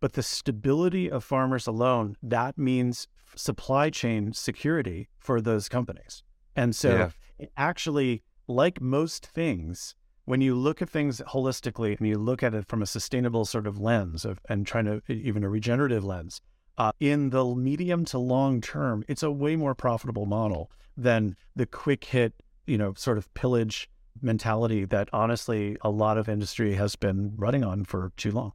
[0.00, 6.22] but the stability of farmers alone, that means supply chain security for those companies.
[6.56, 7.46] And so Yeah.
[7.56, 9.94] actually, like most things,
[10.26, 13.66] when you look at things holistically and you look at it from a sustainable sort
[13.66, 16.42] of lens of, and trying to even a regenerative lens,
[16.78, 21.64] uh, in the medium to long term, it's a way more profitable model than the
[21.64, 22.34] quick hit,
[22.66, 23.88] you know, sort of pillage
[24.20, 28.52] mentality that honestly a lot of industry has been running on for too long.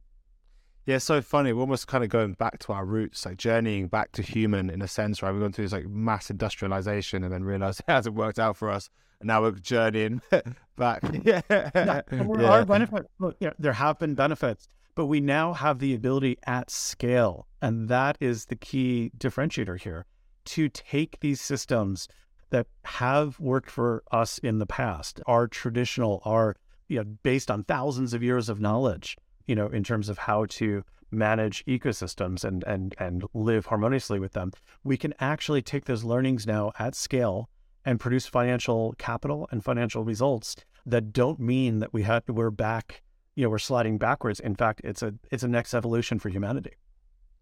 [0.84, 1.52] Yeah, it's so funny.
[1.52, 4.82] We're almost kind of going back to our roots, like journeying back to human in
[4.82, 5.30] a sense, right?
[5.30, 8.68] We've gone through this like mass industrialization and then realized it hasn't worked out for
[8.68, 8.90] us.
[9.20, 10.22] And now we're journeying
[10.76, 11.02] back.
[11.22, 11.42] yeah.
[11.48, 13.08] Yeah, are benefits.
[13.20, 14.66] Look, yeah, there have been benefits,
[14.96, 20.04] but we now have the ability at scale, and that is the key differentiator here,
[20.46, 22.08] to take these systems
[22.50, 26.56] that have worked for us in the past, are traditional, are
[26.88, 29.16] you know, based on thousands of years of knowledge,
[29.46, 34.32] you know, in terms of how to manage ecosystems and and and live harmoniously with
[34.32, 34.52] them.
[34.82, 37.48] We can actually take those learnings now at scale
[37.84, 43.02] and produce financial capital and financial results that don't mean that we had we're back,
[43.34, 44.40] you know, we're sliding backwards.
[44.40, 46.72] In fact, it's a it's a next evolution for humanity.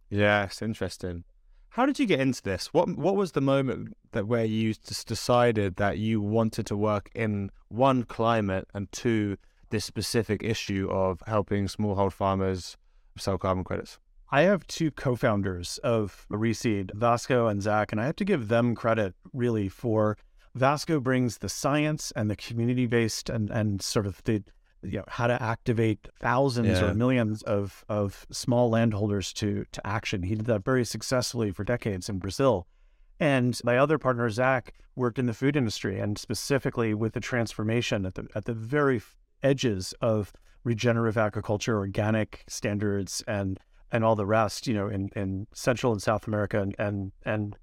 [0.09, 1.25] Yes, interesting.
[1.71, 2.75] How did you get into this?
[2.75, 7.11] What What was the moment that where you just decided that you wanted to work
[7.15, 9.37] in one climate and two
[9.71, 12.77] this specific issue of helping smallhold farmers
[13.17, 13.99] sell carbon credits?
[14.33, 18.75] I have two co-founders of ReSeed, Vasco and Zach, and I have to give them
[18.77, 20.17] credit really for
[20.55, 24.43] Vasco brings the science and the community-based and and sort of the
[24.83, 26.91] you know how to activate thousands Yeah.
[26.91, 30.23] or millions of of small landholders to to action.
[30.25, 32.67] He did that very successfully for decades in Brazil.
[33.21, 38.07] And my other partner Zach worked in the food industry and specifically with the transformation
[38.07, 39.01] at the at the very
[39.43, 40.33] edges of
[40.65, 43.59] regenerative agriculture, organic standards, and
[43.93, 47.57] and all the rest, you know, in, in Central and South America and, and and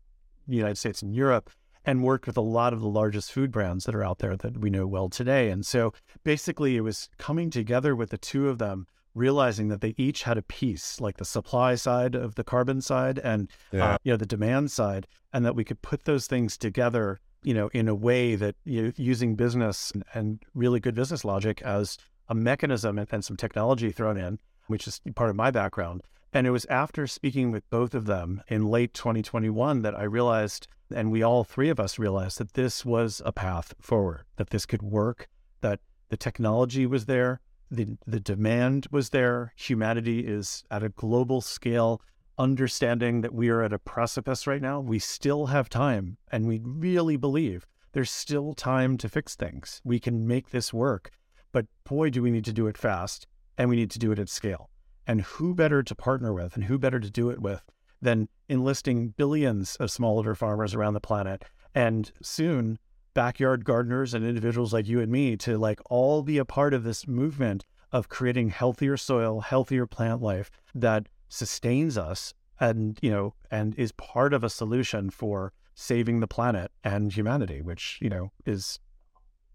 [0.47, 1.49] the United States and Europe,
[1.86, 4.59] and worked with a lot of the largest food brands that are out there that
[4.59, 5.49] we know well today.
[5.49, 9.93] And so basically it was coming together with the two of them, realizing that they
[9.97, 14.11] each had a piece, like the supply side of the carbon side and uh, you
[14.11, 17.88] know the demand side, and that we could put those things together, you know, in
[17.88, 23.00] a way that you know, using business and, really good business logic as a mechanism
[23.00, 24.38] and, and some technology thrown in,
[24.68, 26.02] which is part of my background.
[26.34, 30.68] And it was after speaking with both of them in late 2021 that I realized,
[30.93, 34.66] and we all three of us realized, that this was a path forward, that this
[34.66, 35.30] could work,
[35.62, 35.80] that
[36.10, 37.39] the technology was there,
[37.72, 39.54] the, the demand was there.
[39.56, 42.02] Humanity is at a global scale,
[42.38, 44.80] understanding that we are at a precipice right now.
[44.80, 49.82] We still have time, and we really believe there's still time to fix things.
[49.84, 51.12] We can make this work,
[51.52, 53.28] but boy, do we need to do it fast,
[53.58, 54.70] and we need to do it at scale.
[55.08, 57.64] And who better to partner with and who better to do it with
[58.02, 62.78] than enlisting billions of smallholder farmers around the planet and soon
[63.14, 66.84] backyard gardeners and individuals like you and me to like all be a part of
[66.84, 73.34] this movement of creating healthier soil, healthier plant life that sustains us and, you know,
[73.51, 78.32] and is part of a solution for saving the planet and humanity, which, you know,
[78.45, 78.80] is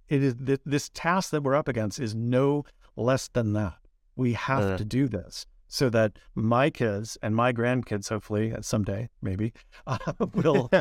[0.08, 2.64] it is th- this task that we're up against is no
[2.96, 3.74] less than that.
[4.16, 4.76] We have Uh.
[4.76, 9.52] to do this so that my kids and my grandkids, hopefully someday, maybe,
[9.86, 9.98] uh,
[10.34, 10.70] will.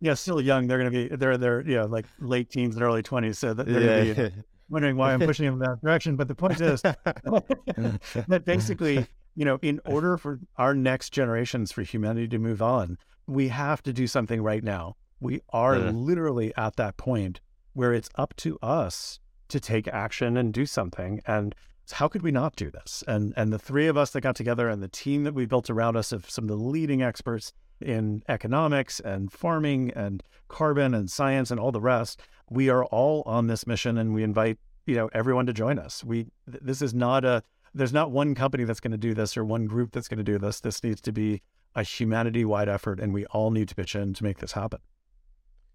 [0.00, 0.68] Yeah, still young.
[0.68, 3.36] They're going to be they're they're you know like late teens and early twenties.
[3.36, 6.14] So that they're going to be wondering why I'm pushing them in that direction.
[6.14, 9.06] But the point is that basically,
[9.38, 13.80] you know, in order for our next generations for humanity to move on, we have
[13.84, 14.96] to do something right now.
[15.20, 15.90] We are Yeah.
[15.90, 17.40] literally at that point
[17.72, 21.20] where it's up to us to take action and do something.
[21.24, 21.54] And
[21.92, 23.04] how could we not do this?
[23.06, 25.70] And and the three of us that got together and the team that we built
[25.70, 31.08] around us of some of the leading experts in economics and farming and carbon and
[31.08, 32.20] science and all the rest,
[32.50, 36.02] we are all on this mission and we invite, you know, everyone to join us.
[36.02, 37.44] We th- this is not a
[37.74, 40.24] there's not one company that's going to do this or one group that's going to
[40.24, 40.60] do this.
[40.60, 41.42] This needs to be
[41.74, 44.80] a humanity wide effort and we all need to pitch in to make this happen.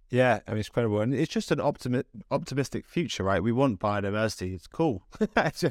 [0.10, 3.42] Yeah, I mean it's incredible, and it's just an optimi- optimistic future, right?
[3.42, 5.02] We want biodiversity; it's cool.
[5.36, 5.64] Not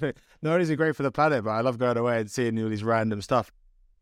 [0.43, 2.69] only is it great for the planet, but I love going away and seeing all
[2.69, 3.53] these random stuff.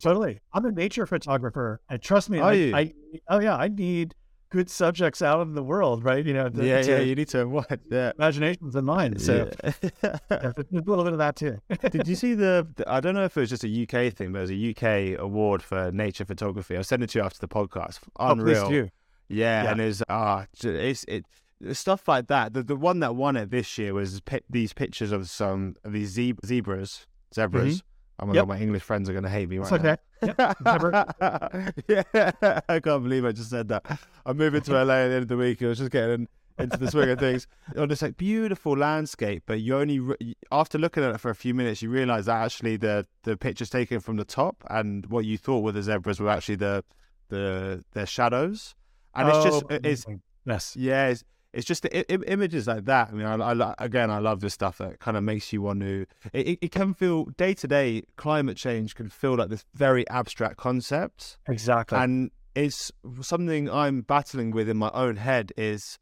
[0.01, 0.41] Totally.
[0.55, 1.83] I'm a nature photographer.
[1.91, 2.75] And trust me, Are I, you?
[2.75, 2.95] I
[3.29, 4.14] oh yeah, I need
[4.51, 6.25] good subjects out in the world, right?
[6.27, 7.81] You know, to, yeah, yeah, you need to what?
[7.91, 8.13] Yeah.
[8.19, 9.21] imaginations in mind.
[9.23, 9.91] So Yeah.
[10.31, 11.59] yeah, a little bit of that too.
[11.91, 14.33] Did you see the, the- I don't know if it was just a UK thing,
[14.33, 14.71] but there's a
[15.15, 16.77] UK award for nature photography.
[16.77, 18.01] I'll send it to you after the podcast.
[18.19, 18.69] Oh, Unreal.
[18.69, 18.89] do.
[19.29, 19.71] Yeah, Yeah.
[19.73, 21.25] and it's ah, it's it
[21.73, 22.53] stuff like that.
[22.53, 25.93] The the one that won it this year was pi- these pictures of some of
[25.93, 27.83] these zeb- zebras, zebras.
[28.19, 28.43] Oh my Yep.
[28.43, 29.83] god, my English friends are going to hate me right It's okay.
[29.91, 29.97] now.
[31.89, 33.85] yeah, I can't believe I just said that.
[34.27, 35.62] I'm moving to LA at the end of the week.
[35.62, 37.47] I was just getting into the swing of things.
[37.77, 41.35] On this like beautiful landscape, but you only re- after looking at it for a
[41.35, 45.25] few minutes, you realize that actually the the picture's taken from the top, and what
[45.25, 46.85] you thought were the zebras were actually the
[47.29, 48.75] the their shadows.
[49.14, 50.07] And it's just Oh, it's
[50.47, 50.77] yes.
[50.77, 53.09] yeah, it's, it's just the I- images like that.
[53.09, 55.81] I mean, I, I again, I love this stuff that kind of makes you want
[55.81, 56.07] to.
[56.33, 58.03] It, it, can feel day to day.
[58.17, 61.99] Climate change can feel like this very abstract concept, Exactly.
[61.99, 65.53] and it's something I'm battling with in my own head.
[65.57, 65.99] Is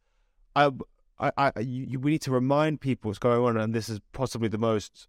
[0.54, 0.70] I,
[1.18, 4.48] I, I you, we need to remind people what's going on, and this is possibly
[4.48, 5.08] the most,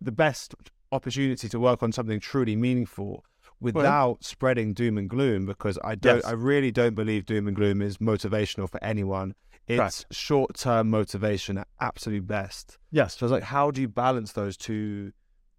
[0.00, 0.54] the best
[0.90, 3.24] opportunity to work on something truly meaningful
[3.60, 6.24] without spreading doom and gloom because I don't Yes.
[6.24, 9.34] I really don't believe doom and gloom is motivational for anyone.
[9.68, 12.78] It's short term motivation at absolute best.
[12.90, 13.16] yes.
[13.16, 15.12] So it's like how do you balance those two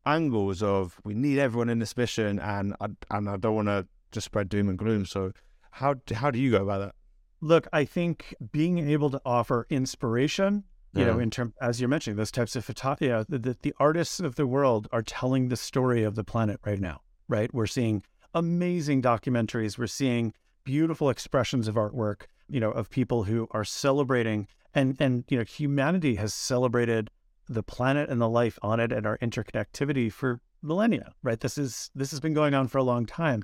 [0.06, 3.88] angles of we need everyone in this mission and I, and I don't want to
[4.12, 5.06] just spread doom and gloom.
[5.06, 5.32] So
[5.72, 6.96] how how do you go about that?
[7.42, 12.18] Look, I think being able to offer inspiration, you know, in term as you're mentioning,
[12.18, 15.56] those types of photography, you know, the, the artists of the world are telling the
[15.56, 17.54] story of the planet right now, right?
[17.54, 18.04] We're seeing
[18.34, 19.78] amazing documentaries.
[19.78, 20.34] We're seeing
[20.64, 25.44] beautiful expressions of artwork, you know, of people who are celebrating and and you know,
[25.44, 27.10] humanity has celebrated
[27.48, 31.40] the planet and the life on it and our interconnectivity for millennia, right?
[31.40, 33.44] This is this has been going on for a long time.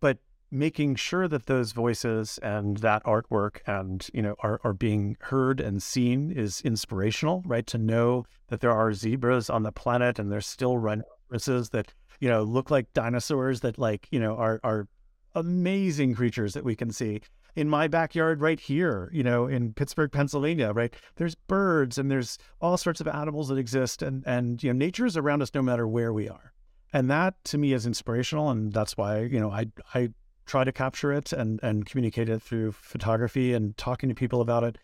[0.00, 0.18] But
[0.50, 5.60] making sure that those voices and that artwork and you know are, are being heard
[5.60, 10.30] and seen is inspirational right to know that there are zebras on the planet and
[10.30, 14.86] there's still rhinoceroses that you know look like dinosaurs that like you know are are
[15.34, 17.20] amazing creatures that we can see
[17.56, 20.94] in my backyard right here you know in pittsburgh pennsylvania right?
[21.16, 25.06] There's birds and there's all sorts of animals that exist and and you know nature
[25.06, 26.52] is around us no matter where we are.
[26.92, 30.10] And that to me is inspirational and that's why you know i i
[30.46, 34.64] try to capture it and and communicate it through photography and talking to people about
[34.64, 34.78] it.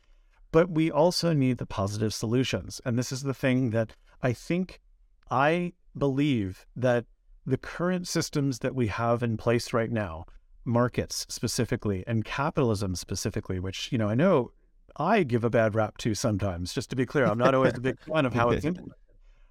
[0.53, 2.81] But we also need the positive solutions.
[2.85, 4.81] And this is the thing that i think
[5.31, 7.05] i believe that
[7.47, 10.25] the current systems that we have in place right now
[10.65, 14.51] markets specifically and capitalism specifically which you know i know
[14.97, 17.81] i give a bad rap to sometimes just to be clear i'm not always a
[17.81, 18.95] big fan of how it's implemented.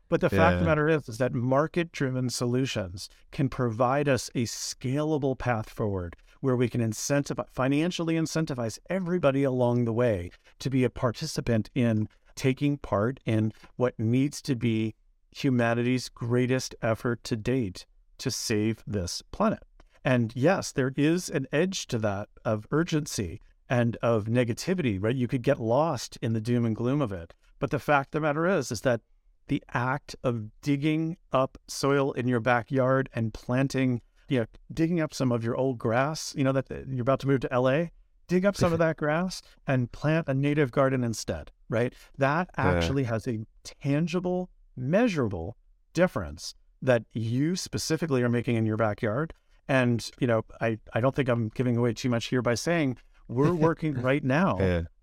[0.09, 4.29] But the fact of the matter is, is that market driven solutions can provide us
[4.33, 10.69] a scalable path forward where we can incentivize, financially incentivize everybody along the way to
[10.69, 14.95] be a participant in taking part in what needs to be
[15.31, 17.85] humanity's greatest effort to date
[18.17, 19.63] to save this planet.
[20.03, 25.15] And yes, there is an edge to that of urgency and of negativity, right?
[25.15, 27.33] You could get lost in the doom and gloom of it.
[27.59, 29.01] But the fact of the matter is, is that
[29.47, 35.13] the act of digging up soil in your backyard and planting, you know, digging up
[35.13, 37.85] some of your old grass, you know, that you're about to move to LA,
[38.27, 41.93] dig up some of that grass and plant a native garden instead, right?
[42.17, 42.69] That Yeah.
[42.69, 45.57] actually has a tangible, measurable
[45.93, 49.33] difference that you specifically are making in your backyard.
[49.69, 52.97] And, you know, I, I don't think I'm giving away too much here by saying
[53.29, 54.57] we're working right now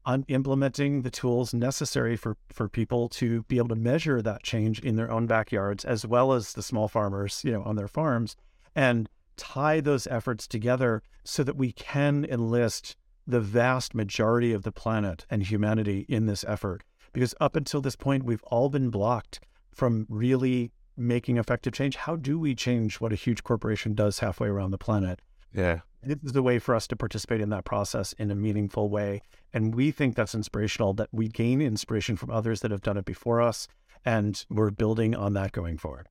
[0.04, 4.80] on implementing the tools necessary for for people to be able to measure that change
[4.80, 8.36] in their own backyards as well as the small farmers you know on their farms
[8.76, 12.96] and tie those efforts together so that we can enlist
[13.26, 16.84] the vast majority of the planet and humanity in this effort.
[17.12, 19.40] Because up until this point we've all been blocked
[19.72, 24.48] from really making effective change how do we change what a huge corporation does halfway
[24.48, 25.20] around the planet
[25.52, 25.80] Yeah.
[26.02, 29.22] this is a way for us to participate in that process in a meaningful way.
[29.52, 33.04] And we think that's inspirational, that we gain inspiration from others that have done it
[33.04, 33.66] before us.
[34.04, 36.08] And we're building on that going forward.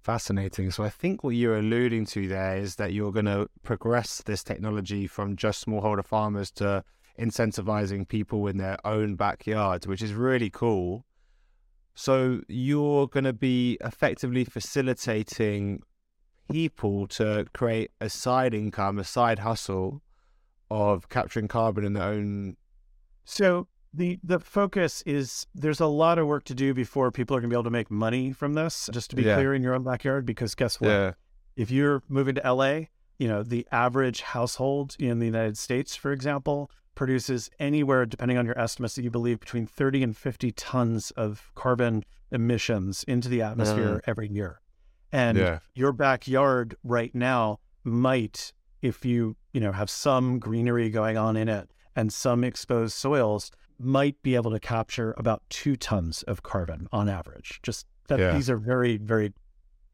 [0.00, 0.70] Fascinating.
[0.70, 4.44] So I think what you're alluding to there is that you're going to progress this
[4.44, 6.84] technology from just smallholder farmers to
[7.18, 11.04] incentivizing people in their own backyards, which is really cool.
[11.98, 15.82] So you're going to be effectively facilitating
[16.48, 20.00] people to create a side income, a side hustle
[20.70, 22.56] of capturing carbon in their own.
[23.24, 27.40] So the the focus is there's a lot of work to do before people are
[27.40, 28.88] going to be able to make money from this.
[28.92, 29.34] Just to be Yeah.
[29.34, 30.90] clear, in your own backyard, because guess what?
[30.90, 31.12] Yeah.
[31.56, 32.82] If you're moving to LA,
[33.18, 38.44] you know the average household in the United States, for example, produces anywhere, depending on
[38.44, 43.40] your estimates that you believe, between 30 and 50 tons of carbon emissions into the
[43.40, 44.60] atmosphere every year.
[45.12, 45.60] And Yeah.
[45.74, 51.48] your backyard right now might, if you you know have some greenery going on in
[51.48, 56.88] it and some exposed soils, might be able to capture about two tons of carbon
[56.92, 57.60] on average.
[57.62, 58.32] Just that Yeah.
[58.34, 59.32] these are very very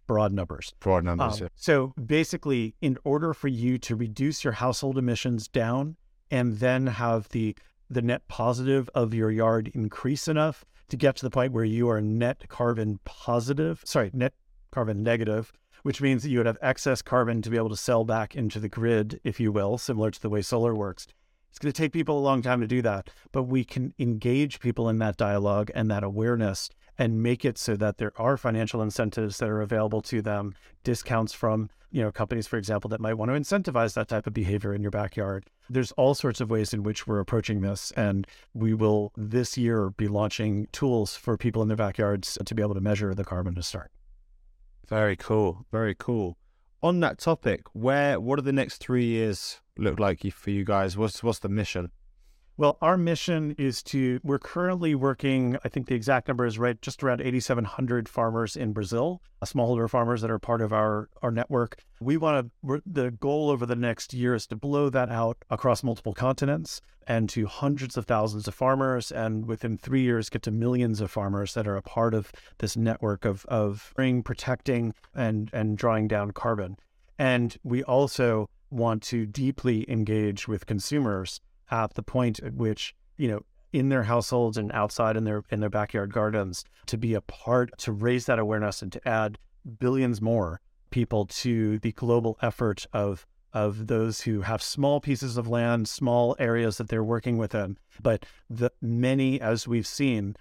[0.07, 0.72] broad numbers.
[0.80, 1.40] Broad numbers.
[1.42, 5.96] Um, so basically, in order for you to reduce your household emissions down
[6.31, 7.57] and then have the
[7.91, 11.89] the net positive of your yard increase enough to get to the point where you
[11.89, 14.33] are net carbon positive, sorry, net
[14.70, 15.53] carbon negative,
[15.83, 18.59] which means that you would have excess carbon to be able to sell back into
[18.59, 21.07] the grid, if you will, similar to the way solar works.
[21.55, 24.59] It's going to take people a long time to do that, but we can engage
[24.59, 28.82] people in that dialogue and that awareness and make it so that there are financial
[28.82, 33.14] incentives that are available to them, discounts from you know companies, for example, that might
[33.14, 35.46] want to incentivize that type of behavior in your backyard.
[35.70, 39.90] There's all sorts of ways in which we're approaching this, and we will this year
[39.90, 43.55] be launching tools for people in their backyards to be able to measure the carbon
[43.55, 43.92] to start.
[44.88, 45.66] Very cool.
[45.70, 46.36] Very cool.
[46.82, 50.97] On that topic, where what are the next three years look like for you guys?
[50.97, 51.91] What's what's the mission?
[52.57, 56.81] Well, our mission is to, we're currently working, I think the exact number is right,
[56.81, 61.33] just around 8,700 farmers in Brazil, uh, smallholder farmers that are part of our, our
[61.33, 61.83] network.
[62.01, 65.83] We want to, the goal over the next year is to blow that out across
[65.83, 69.11] multiple continents and to hundreds of thousands of farmers.
[69.11, 72.77] And within three years, get to millions of farmers that are a part of this
[72.77, 76.77] network of, of protecting and, and drawing down carbon.
[77.18, 83.29] And we also want to deeply engage with consumers at the point at which, you
[83.29, 83.41] know,
[83.72, 87.77] in their households and outside in their in their backyard gardens to be a part
[87.79, 89.39] to raise that awareness and to add
[89.79, 90.61] billions more
[90.91, 96.35] people to the global effort of of those who have small pieces of land, small
[96.41, 100.37] areas that they're working within, but the many, as we've seen,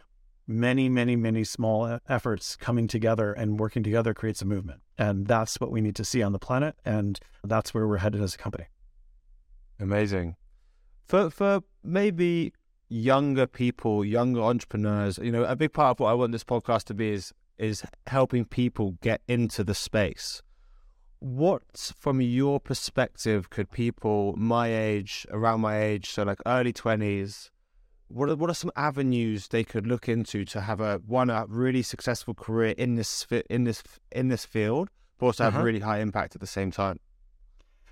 [0.48, 4.82] many, many, many small efforts coming together and working together creates a movement.
[4.98, 6.76] And that's what we need to see on the planet.
[6.86, 8.66] And that's where we're headed as a company.
[9.80, 10.36] Amazing
[11.06, 12.54] for for maybe
[12.89, 16.86] younger people, younger entrepreneurs, you know, a big part of what I want this podcast
[16.86, 20.41] to be is is helping people get into the space.
[21.20, 27.52] What, from your perspective, could people my age, around my age, so like early twenties,
[28.08, 31.45] what are, what are some avenues they could look into to have a one a
[31.47, 35.64] really successful career in this in this in this field, but also have uh-huh.
[35.64, 36.99] really high impact at the same time?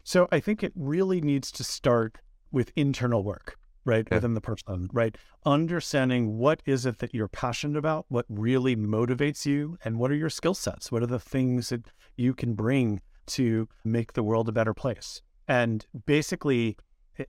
[0.03, 2.18] So I think it really needs to start
[2.51, 4.07] with internal work, right?
[4.09, 4.18] Yeah.
[4.18, 5.16] Within the person, right?
[5.45, 10.16] Understanding what is it that you're passionate about, what really motivates you, and what are
[10.16, 10.91] your skill sets?
[10.91, 11.86] What are the things that
[12.18, 15.22] you can bring to make the world a better place?
[15.47, 16.78] And basically,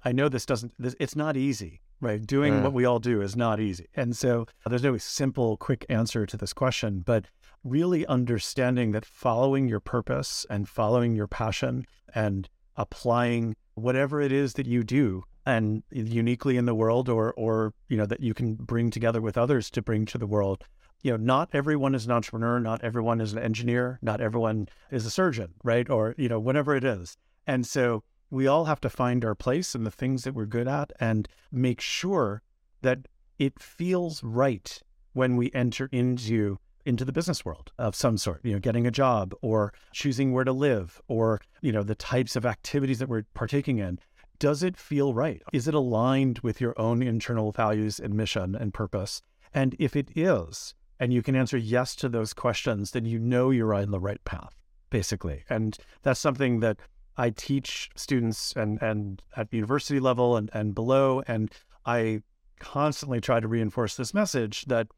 [0.04, 2.26] I know this doesn't, this, it's not easy, right?
[2.26, 2.62] Doing yeah.
[2.62, 3.86] what we all do is not easy.
[3.94, 7.26] And so uh, there's no simple, quick answer to this question, but
[7.64, 14.54] really understanding that following your purpose and following your passion and applying whatever it is
[14.54, 18.54] that you do and uniquely in the world or or you know that you can
[18.54, 20.64] bring together with others to bring to the world
[21.02, 25.04] you know not everyone is an entrepreneur not everyone is an engineer not everyone is
[25.04, 28.88] a surgeon right or you know whatever it is and so we all have to
[28.88, 32.42] find our place and the things that we're good at and make sure
[32.80, 33.06] that
[33.38, 34.80] it feels right
[35.12, 38.90] when we enter into into the business world of some sort, you know, getting a
[38.90, 43.22] job or choosing where to live or, you know, the types of activities that we're
[43.34, 44.00] partaking in.
[44.40, 45.40] Does it feel right?
[45.52, 49.22] Is it aligned with your own internal values and mission and purpose?
[49.54, 53.50] And if it is, and you can answer yes to those questions, then you know
[53.50, 54.56] you're on the right path,
[54.90, 55.44] basically.
[55.48, 56.80] And that's something that
[57.16, 61.22] I teach students and, and at university level and, and below.
[61.26, 61.50] And
[61.84, 62.22] I
[62.58, 64.88] constantly try to reinforce this message that,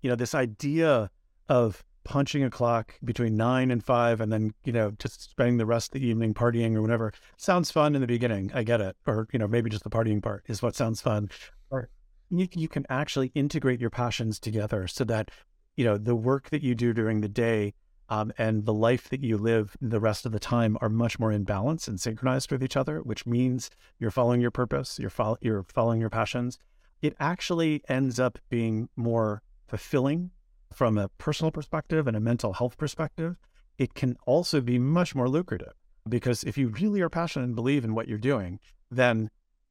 [0.00, 1.10] you know, this idea
[1.48, 5.66] of punching a clock between nine and five and then, you know, just spending the
[5.66, 7.12] rest of the evening partying or whatever.
[7.36, 8.50] Sounds fun in the beginning.
[8.54, 8.96] I get it.
[9.06, 11.30] Or, you know, maybe just the partying part is what sounds fun.
[11.70, 11.88] Or
[12.30, 15.30] you, you can actually integrate your passions together so that,
[15.76, 17.74] you know, the work that you do during the day
[18.12, 21.32] um, and the life that you live the rest of the time are much more
[21.32, 25.38] in balance and synchronized with each other, which means you're following your purpose, you're, fo-
[25.40, 26.58] you're following your passions.
[27.00, 30.30] It actually ends up being more fulfilling
[30.74, 33.36] from a personal perspective and a mental health perspective,
[33.78, 35.72] it can also be much more lucrative
[36.06, 38.60] because if you really are passionate and believe in what you're doing,
[38.90, 39.30] then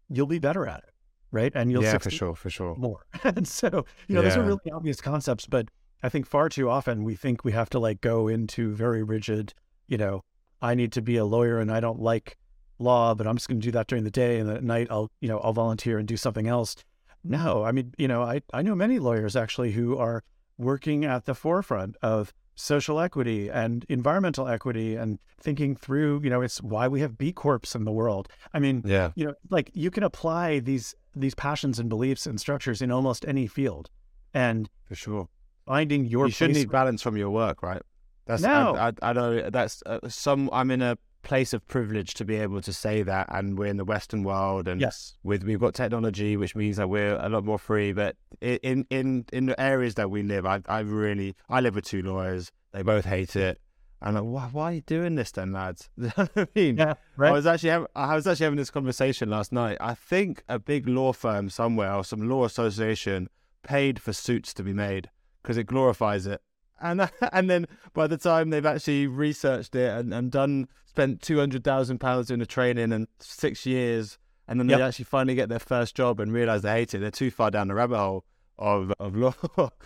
[0.09, 0.93] you'll be better at it,
[1.31, 1.51] right?
[1.53, 3.05] And you'll yeah, for sure, for sure, more.
[3.23, 4.29] and so, you know, yeah.
[4.29, 5.67] those are really obvious concepts, but
[6.03, 9.53] I think far too often we think we have to like go into very rigid,
[9.87, 10.23] you know,
[10.61, 12.37] I need to be a lawyer and I don't like
[12.79, 15.11] law, but I'm just going to do that during the day and at night I'll,
[15.19, 16.75] you know, I'll volunteer and do something else.
[17.23, 20.23] No, I mean, you know, I I know many lawyers actually who are
[20.57, 26.41] working at the forefront of social equity and environmental equity and thinking through, you know,
[26.41, 28.27] it's why we have B Corps in the world.
[28.53, 29.11] I mean, yeah.
[29.15, 33.25] you know, like you can apply these these passions and beliefs and structures in almost
[33.27, 33.89] any field.
[34.33, 35.27] And for sure.
[35.71, 37.81] Finding your You should need balance from your work, right?
[38.25, 38.75] That's No.
[38.75, 40.49] I, I, I know that's uh, some.
[40.51, 43.77] I'm in a place of privilege to be able to say that, and we're in
[43.77, 45.15] the Western world, and Yes.
[45.23, 47.93] with we've got technology, which means that we're a lot more free.
[47.93, 51.85] But in in in the areas that we live, I I really I live with
[51.85, 52.51] two lawyers.
[52.73, 53.61] They both hate it.
[54.01, 55.89] And like, why, why are you doing this then, lads?
[55.97, 56.95] You know I mean, Yeah.
[57.17, 59.77] I was actually I was actually having this conversation last night.
[59.79, 63.29] I think a big law firm somewhere or some law association
[63.63, 65.09] paid for suits to be made
[65.41, 66.41] because it glorifies it.
[66.81, 71.37] And and then by the time they've actually researched it and, and done spent two
[71.39, 74.17] hundred thousand pounds doing the training and six years,
[74.47, 74.79] and then Yep.
[74.79, 76.99] they actually finally get their first job and realize they hate it.
[76.99, 78.25] They're too far down the rabbit hole
[78.57, 79.33] of of law.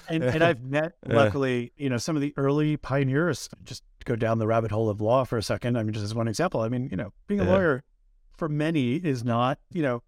[0.09, 3.49] and, and I've met, luckily, you know, some of the early pioneers.
[3.63, 5.77] Just go down the rabbit hole of law for a second.
[5.77, 6.61] I mean, just as one example.
[6.61, 7.51] I mean, you know, being a Yeah.
[7.51, 7.83] lawyer
[8.37, 10.03] for many is not, you know,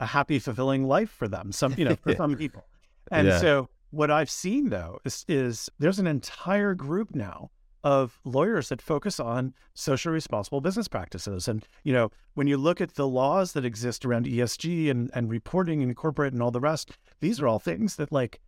[0.00, 1.50] a happy, fulfilling life for them.
[1.52, 2.64] Some, you know, for some people.
[3.10, 3.38] And Yeah.
[3.38, 7.50] so, what I've seen though is, is there's an entire group now
[7.84, 11.46] of lawyers that focus on socially responsible business practices.
[11.46, 15.30] And, you know, when you look at the laws that exist around ESG and, and
[15.30, 18.40] reporting and corporate and all the rest, these are all things that like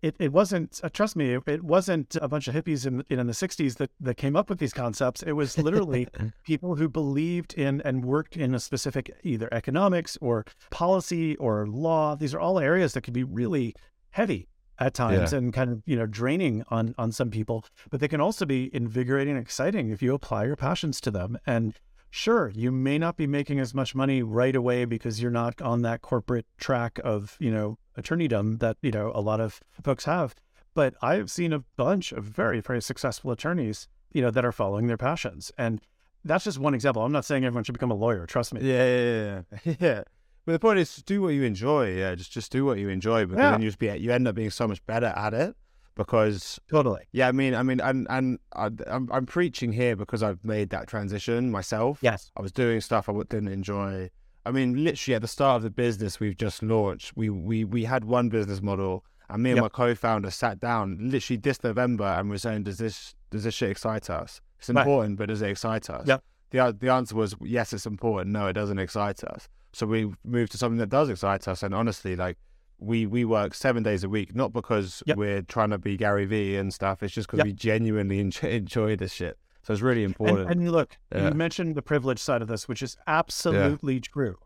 [0.00, 3.26] it, it wasn't uh, trust me, it, it wasn't a bunch of hippies in in
[3.26, 5.22] the 60s that, that came up with these concepts.
[5.22, 6.08] It was literally
[6.44, 12.16] people who believed in and worked in a specific either economics or policy or law.
[12.16, 13.74] These are all areas that could be really
[14.10, 14.48] heavy
[14.78, 18.20] at times and kind of you know draining on on some people but they can
[18.20, 21.38] also be invigorating and exciting if you apply your passions to them.
[21.46, 21.78] And
[22.10, 25.82] sure you may not be making as much money right away because you're not on
[25.82, 30.34] that corporate track of you know attorneydom that you know a lot of folks have
[30.74, 34.86] but i've seen a bunch of very very successful attorneys you know that are following
[34.86, 35.52] their passions.
[35.58, 35.82] And
[36.24, 37.02] that's just one example.
[37.02, 38.62] I'm not saying everyone should become a lawyer trust me.
[38.62, 39.74] Yeah, yeah, yeah.
[39.78, 40.02] yeah.
[40.46, 41.94] But the point is, do what you enjoy.
[41.96, 43.50] Yeah, just just do what you enjoy because Yeah.
[43.52, 45.56] then you just be you end up being so much better at it.
[45.96, 50.22] Because totally yeah, I mean, I mean, and and I, I'm I'm preaching here because
[50.24, 51.98] I've made that transition myself.
[52.02, 54.10] yes I was doing stuff I didn't enjoy.
[54.44, 57.84] I mean, literally at the start of the business we've just launched, we we we
[57.84, 59.62] had one business model, and me and Yep.
[59.62, 63.70] my co-founder sat down literally this November and we're saying, does this does this shit
[63.70, 64.40] excite us?
[64.58, 64.80] It's Right.
[64.82, 66.06] important, but does it excite us?
[66.08, 66.24] Yep.
[66.54, 68.32] The the answer was yes, it's important.
[68.32, 69.48] No, it doesn't excite us.
[69.72, 71.64] So we moved to something that does excite us.
[71.64, 72.38] And honestly, like
[72.78, 75.16] we we work seven days a week, not because Yep.
[75.16, 77.02] we're trying to be Gary Vee and stuff.
[77.02, 77.46] It's just because Yep.
[77.46, 79.36] we genuinely enjoy, enjoy this shit.
[79.64, 80.48] So it's really important.
[80.50, 81.28] and look, Yeah.
[81.28, 84.36] you mentioned the privilege side of this, which is absolutely true.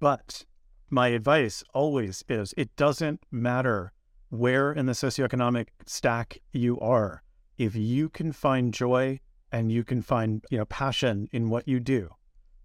[0.00, 0.46] But
[0.90, 3.92] my advice always is it doesn't matter
[4.30, 7.22] where in the socioeconomic stack you are.
[7.56, 9.20] If you can find joy
[9.56, 12.10] and you can find, you know, passion in what you do,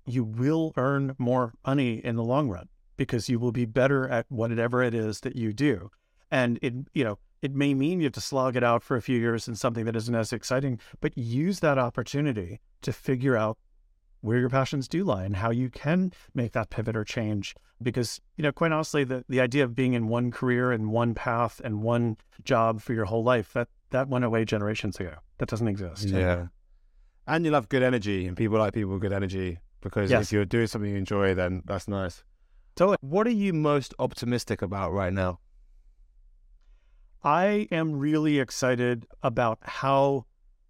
[0.05, 2.67] you will earn more money in the long run
[2.97, 5.89] because you will be better at whatever it is that you do.
[6.29, 9.01] And it, you know, it may mean you have to slog it out for a
[9.01, 13.57] few years in something that isn't as exciting, but use that opportunity to figure out
[14.19, 17.55] where your passions do lie and how you can make that pivot or change.
[17.81, 21.13] Because, you know, quite honestly, the, the idea of being in one career and one
[21.13, 25.15] path and one job for your whole life, that that went away generations ago.
[25.37, 26.09] That doesn't exist.
[26.09, 26.47] Yeah.
[27.31, 30.23] And you'll have good energy, and people like people with good energy because Yes.
[30.25, 32.25] if you're doing something you enjoy, then that's nice.
[32.75, 32.97] Totally.
[32.99, 35.39] What are you most optimistic about right now?
[37.23, 40.25] I am really excited about how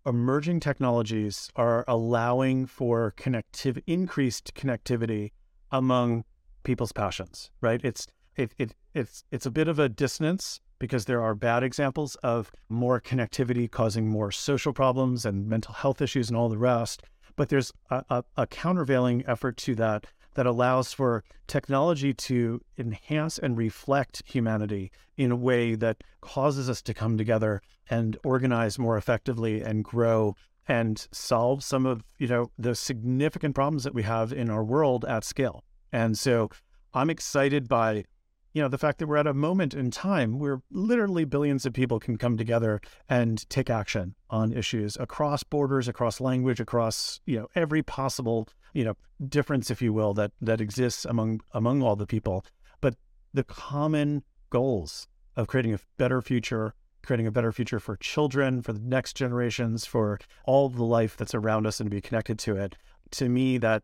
[0.05, 5.32] emerging technologies are allowing for connective increased connectivity
[5.72, 6.26] among
[6.64, 7.82] people's passions, right?
[7.84, 8.05] It's
[8.36, 12.52] it, it it's it's a bit of a dissonance because there are bad examples of
[12.68, 17.04] more connectivity causing more social problems and mental health issues and all the rest.
[17.36, 23.38] But there's a, a, a countervailing effort to that that allows for technology to enhance
[23.38, 28.98] and reflect humanity in a way that causes us to come together and organize more
[28.98, 30.36] effectively and grow
[30.68, 35.06] and solve some of you know the significant problems that we have in our world
[35.06, 35.64] at scale.
[35.92, 36.50] And so
[36.96, 38.06] I'm excited by
[38.54, 41.74] you know the fact that we're at a moment in time where literally billions of
[41.74, 47.39] people can come together and take action on issues across borders across language across you
[47.39, 48.95] know every possible you know
[49.28, 52.45] difference if you will that that exists among among all the people.
[52.80, 52.95] But
[53.34, 56.74] the common goals of creating a better future
[57.04, 61.34] creating a better future for children for the next generations for all the life that's
[61.34, 62.76] around us and to be connected to it
[63.10, 63.82] to me that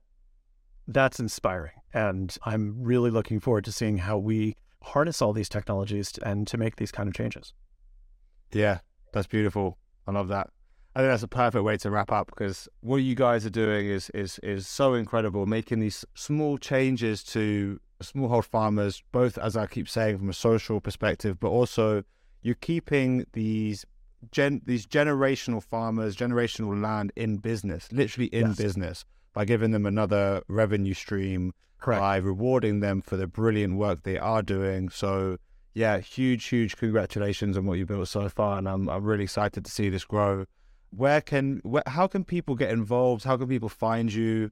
[0.88, 6.08] that's inspiring and i'm really looking forward to seeing how we harness all these technologies
[6.30, 7.54] and to make these kind of changes
[8.52, 8.80] Yeah,
[9.14, 9.78] that's beautiful.
[10.08, 10.48] I love that.
[10.96, 13.88] I think that's a perfect way to wrap up because what you guys are doing
[13.98, 19.66] is is is so incredible, making these small changes to smallhold farmers, both as I
[19.68, 22.04] keep saying from a social perspective, but also
[22.42, 23.86] you're keeping these
[24.32, 28.58] gen these generational farmers, generational land in business, literally in Yes.
[28.58, 32.02] business, by giving them another revenue stream, Correct.
[32.02, 34.90] by rewarding them for the brilliant work they are doing.
[34.90, 35.38] So
[35.74, 39.64] yeah, huge, huge congratulations on what you've built so far, and I'm I'm really excited
[39.64, 40.46] to see this grow.
[40.90, 43.24] Where can where, how can people get involved?
[43.24, 44.50] How can people find you?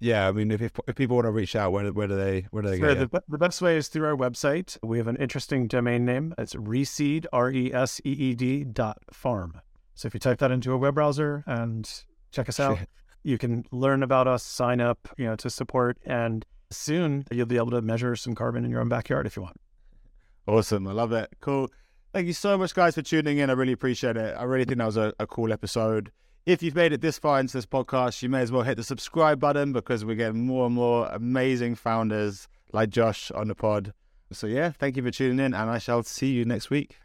[0.00, 2.48] Yeah, I mean, if if, if people want to reach out, where, where do they
[2.50, 2.92] where do they go?
[2.92, 4.76] the, the best way is through our website.
[4.82, 6.34] We have an interesting domain name.
[6.38, 9.60] It's reseed, R E S E E D dot farm.
[9.94, 11.88] So if you type that into a web browser and
[12.32, 12.88] check us out, Shit.
[13.22, 16.44] you can learn about us, sign up, you know, to support, and
[16.76, 19.60] soon you'll be able to measure some carbon in your own backyard if you want.
[20.46, 20.86] Awesome.
[20.86, 21.30] I love it.
[21.40, 21.70] Cool.
[22.12, 23.50] Thank you so much, guys, for tuning in.
[23.50, 24.36] I really appreciate it.
[24.38, 26.12] I really think that was a, a cool episode.
[26.46, 28.84] If you've made it this far into this podcast, you may as well hit the
[28.84, 33.94] subscribe button because we're getting more and more amazing founders like Josh on the pod.
[34.30, 36.98] So, yeah, thank you for tuning in, and I shall see you next week.